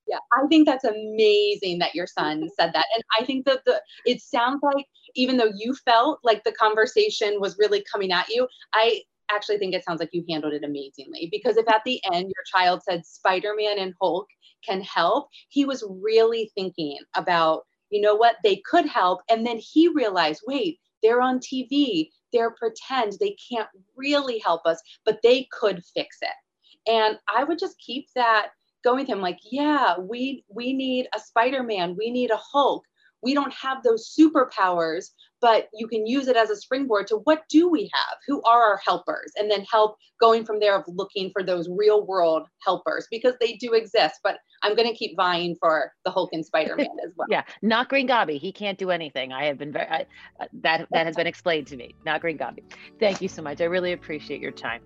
yeah 0.10 0.17
i 0.34 0.45
think 0.48 0.65
that's 0.65 0.84
amazing 0.84 1.80
that 1.80 1.95
your 1.95 2.08
son 2.08 2.50
said 2.60 2.72
that 2.74 2.86
and 2.93 3.04
i 3.19 3.24
think 3.24 3.45
that 3.45 3.63
the 3.65 3.82
it 4.06 4.22
sounds 4.22 4.62
like 4.62 4.86
even 5.15 5.38
though 5.38 5.52
you 5.56 5.74
felt 5.86 6.19
like 6.24 6.43
the 6.43 6.52
conversation 6.54 7.39
was 7.39 7.58
really 7.58 7.84
coming 7.91 8.12
at 8.12 8.28
you 8.30 8.48
i 8.74 9.00
actually 9.32 9.60
think 9.60 9.76
it 9.76 9.86
sounds 9.86 10.00
like 10.00 10.10
you 10.12 10.26
handled 10.28 10.54
it 10.54 10.63
amazingly 10.63 11.30
because 11.32 11.56
if 11.56 11.69
at 11.69 11.82
the 11.86 12.02
end 12.12 12.32
your 12.36 12.43
child 12.52 12.82
said 12.84 13.06
spider-man 13.06 13.78
and 13.78 13.93
hulk 14.02 14.28
can 14.65 14.82
help 14.82 15.30
he 15.50 15.65
was 15.65 15.84
really 16.02 16.52
thinking 16.56 16.98
about 17.15 17.63
you 17.89 18.02
know 18.02 18.15
what 18.15 18.36
they 18.43 18.58
could 18.65 18.86
help 18.86 19.22
and 19.30 19.45
then 19.45 19.58
he 19.58 19.88
realized 19.88 20.41
wait 20.48 20.80
they're 21.02 21.22
on 21.22 21.39
tv 21.39 22.10
they're 22.34 22.52
pretend 22.52 23.13
they 23.13 23.36
can't 23.52 23.69
really 23.95 24.39
help 24.39 24.65
us 24.65 24.82
but 25.06 25.19
they 25.24 25.48
could 25.52 25.84
fix 25.93 26.17
it. 26.22 26.91
And 26.91 27.17
i 27.34 27.43
would 27.43 27.60
just 27.60 27.80
keep 27.80 28.08
that 28.15 28.50
going 28.84 29.00
with 29.00 29.08
him 29.08 29.22
like 29.22 29.39
yeah 29.52 29.98
we 29.98 30.44
we 30.50 30.74
need 30.74 31.08
a 31.15 31.20
spider-man 31.20 31.96
we 31.98 32.12
need 32.12 32.32
a 32.32 32.38
hulk. 32.38 32.84
We 33.22 33.34
don't 33.34 33.54
have 33.54 33.84
those 33.84 34.15
superpowers 34.18 35.10
but 35.42 35.68
you 35.74 35.88
can 35.88 36.06
use 36.06 36.28
it 36.28 36.36
as 36.36 36.50
a 36.50 36.56
springboard 36.56 37.08
to 37.08 37.18
what 37.24 37.44
do 37.50 37.70
we 37.70 37.89
have? 37.94 38.18
Who 38.28 38.42
are 38.44 38.62
our 38.62 38.82
helpers? 38.86 39.32
And 39.38 39.50
then 39.50 39.63
help 39.72 39.96
going 40.20 40.44
from 40.44 40.60
there 40.60 40.78
of 40.78 40.84
looking 40.88 41.32
for 41.32 41.44
those 41.44 41.70
real 41.70 42.06
world 42.06 42.48
helpers 42.65 43.08
because 43.10 43.36
they 43.39 43.54
do 43.54 43.74
exist 43.74 44.20
but 44.24 44.38
i'm 44.63 44.76
going 44.76 44.88
to 44.88 44.94
keep 44.94 45.15
vying 45.15 45.56
for 45.62 45.94
the 46.04 46.12
hulk 46.12 46.30
and 46.34 46.46
spider-man 46.46 46.88
as 47.06 47.12
well. 47.15 47.28
Yeah 47.30 47.44
not 47.62 47.89
green 47.89 48.08
Gobby. 48.08 48.38
he 48.38 48.52
can't 48.52 48.78
do 48.78 48.89
anything. 48.92 49.32
I 49.32 49.46
have 49.46 49.58
been 49.58 49.72
very 49.72 49.88
I, 49.88 50.06
uh, 50.39 50.46
that 50.62 50.88
that 50.92 51.06
has 51.06 51.15
been 51.15 51.28
explained 51.34 51.68
to 51.68 51.78
me 51.78 51.96
not 52.06 52.22
green 52.22 52.38
Gobby. 52.38 52.63
thank 53.00 53.22
you 53.22 53.28
so 53.28 53.42
much 53.42 53.62
i 53.62 53.65
really 53.65 53.94
appreciate 53.94 54.42
your 54.42 54.52
time. 54.52 54.82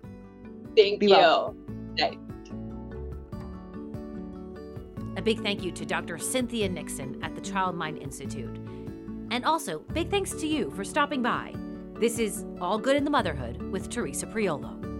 Thank 0.76 1.00
Be 1.00 1.06
you. 1.06 1.12
Well. 1.12 1.54
A 5.16 5.22
big 5.22 5.42
thank 5.42 5.62
you 5.62 5.70
to 5.72 5.86
Dr. 5.86 6.18
Cynthia 6.18 6.68
Nixon 6.68 7.22
at 7.22 7.34
the 7.34 7.40
Child 7.40 7.76
Mind 7.76 7.98
Institute. 7.98 8.56
And 9.30 9.44
also, 9.44 9.80
big 9.92 10.10
thanks 10.10 10.32
to 10.32 10.46
you 10.46 10.70
for 10.72 10.84
stopping 10.84 11.22
by. 11.22 11.54
This 12.00 12.18
is 12.18 12.44
All 12.60 12.78
Good 12.78 12.96
in 12.96 13.04
the 13.04 13.10
Motherhood 13.10 13.62
with 13.70 13.90
Teresa 13.90 14.26
Priolo. 14.26 14.93